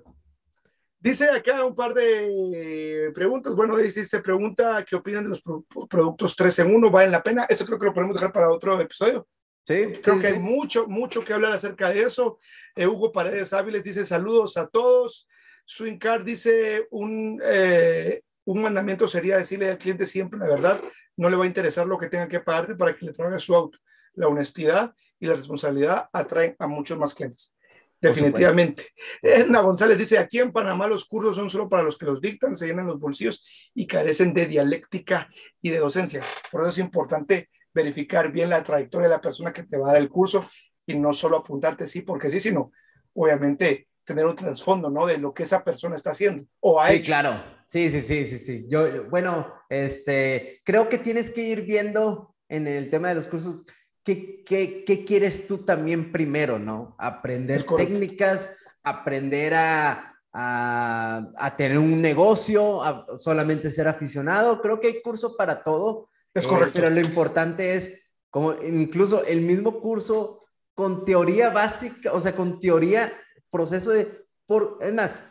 [1.00, 3.56] Dice acá un par de preguntas.
[3.56, 5.42] Bueno, dice, este pregunta, ¿qué opinan de los
[5.90, 6.90] productos 3 en 1?
[6.92, 7.44] ¿Valen la pena?
[7.48, 9.26] Eso creo que lo podemos dejar para otro episodio.
[9.66, 12.38] Sí, creo que hay mucho, mucho que hablar acerca de eso.
[12.76, 15.28] Hugo Paredes Áviles dice saludos a todos.
[15.64, 20.80] Swing Card dice un, eh, un mandamiento sería decirle al cliente siempre la verdad,
[21.16, 23.54] no le va a interesar lo que tenga que pagarte para que le traiga su
[23.54, 23.78] auto.
[24.14, 27.54] La honestidad y la responsabilidad atraen a muchos más clientes.
[28.00, 28.86] Definitivamente.
[29.20, 32.56] Edna González dice, aquí en Panamá los cursos son solo para los que los dictan,
[32.56, 33.44] se llenan los bolsillos
[33.74, 35.28] y carecen de dialéctica
[35.60, 36.22] y de docencia.
[36.50, 39.92] Por eso es importante verificar bien la trayectoria de la persona que te va a
[39.92, 40.48] dar el curso
[40.86, 42.72] y no solo apuntarte sí porque sí, sino
[43.14, 45.06] obviamente tener un trasfondo, ¿no?
[45.06, 46.44] De lo que esa persona está haciendo.
[46.60, 46.96] O hay.
[46.96, 47.44] Sí, claro.
[47.66, 48.66] Sí, sí, sí, sí, sí.
[48.66, 53.64] Yo, bueno, este, creo que tienes que ir viendo en el tema de los cursos
[54.02, 56.96] qué, qué, qué quieres tú también primero, ¿no?
[56.98, 64.62] Aprender técnicas, aprender a, a, a, tener un negocio, a solamente ser aficionado.
[64.62, 66.08] Creo que hay curso para todo.
[66.32, 66.72] Es correcto.
[66.72, 72.60] pero lo importante es, como incluso el mismo curso con teoría básica, o sea, con
[72.60, 73.12] teoría
[73.50, 75.22] proceso de, por, es más,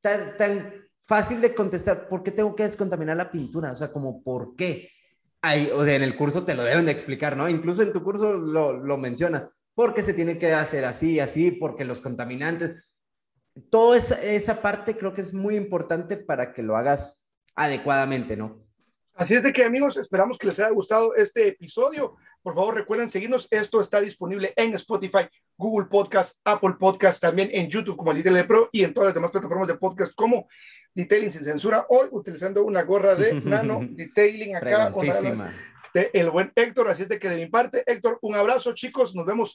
[0.00, 3.72] tan, tan fácil de contestar, ¿por qué tengo que descontaminar la pintura?
[3.72, 4.90] O sea, como, ¿por qué?
[5.42, 7.48] Ahí, o sea, en el curso te lo deben de explicar, ¿no?
[7.48, 11.84] Incluso en tu curso lo, lo menciona, porque se tiene que hacer así, así, porque
[11.84, 12.88] los contaminantes,
[13.70, 18.63] toda esa, esa parte creo que es muy importante para que lo hagas adecuadamente, ¿no?
[19.16, 22.16] Así es de que amigos, esperamos que les haya gustado este episodio.
[22.42, 23.46] Por favor, recuerden seguirnos.
[23.48, 28.70] Esto está disponible en Spotify, Google Podcast, Apple Podcast, también en YouTube como Little Pro
[28.72, 30.48] y en todas las demás plataformas de podcast como
[30.94, 31.86] Detailing sin censura.
[31.90, 34.92] Hoy utilizando una gorra de Nano Detailing acá.
[35.94, 36.88] De el buen Héctor.
[36.88, 39.14] Así es de que de mi parte, Héctor, un abrazo chicos.
[39.14, 39.52] Nos vemos.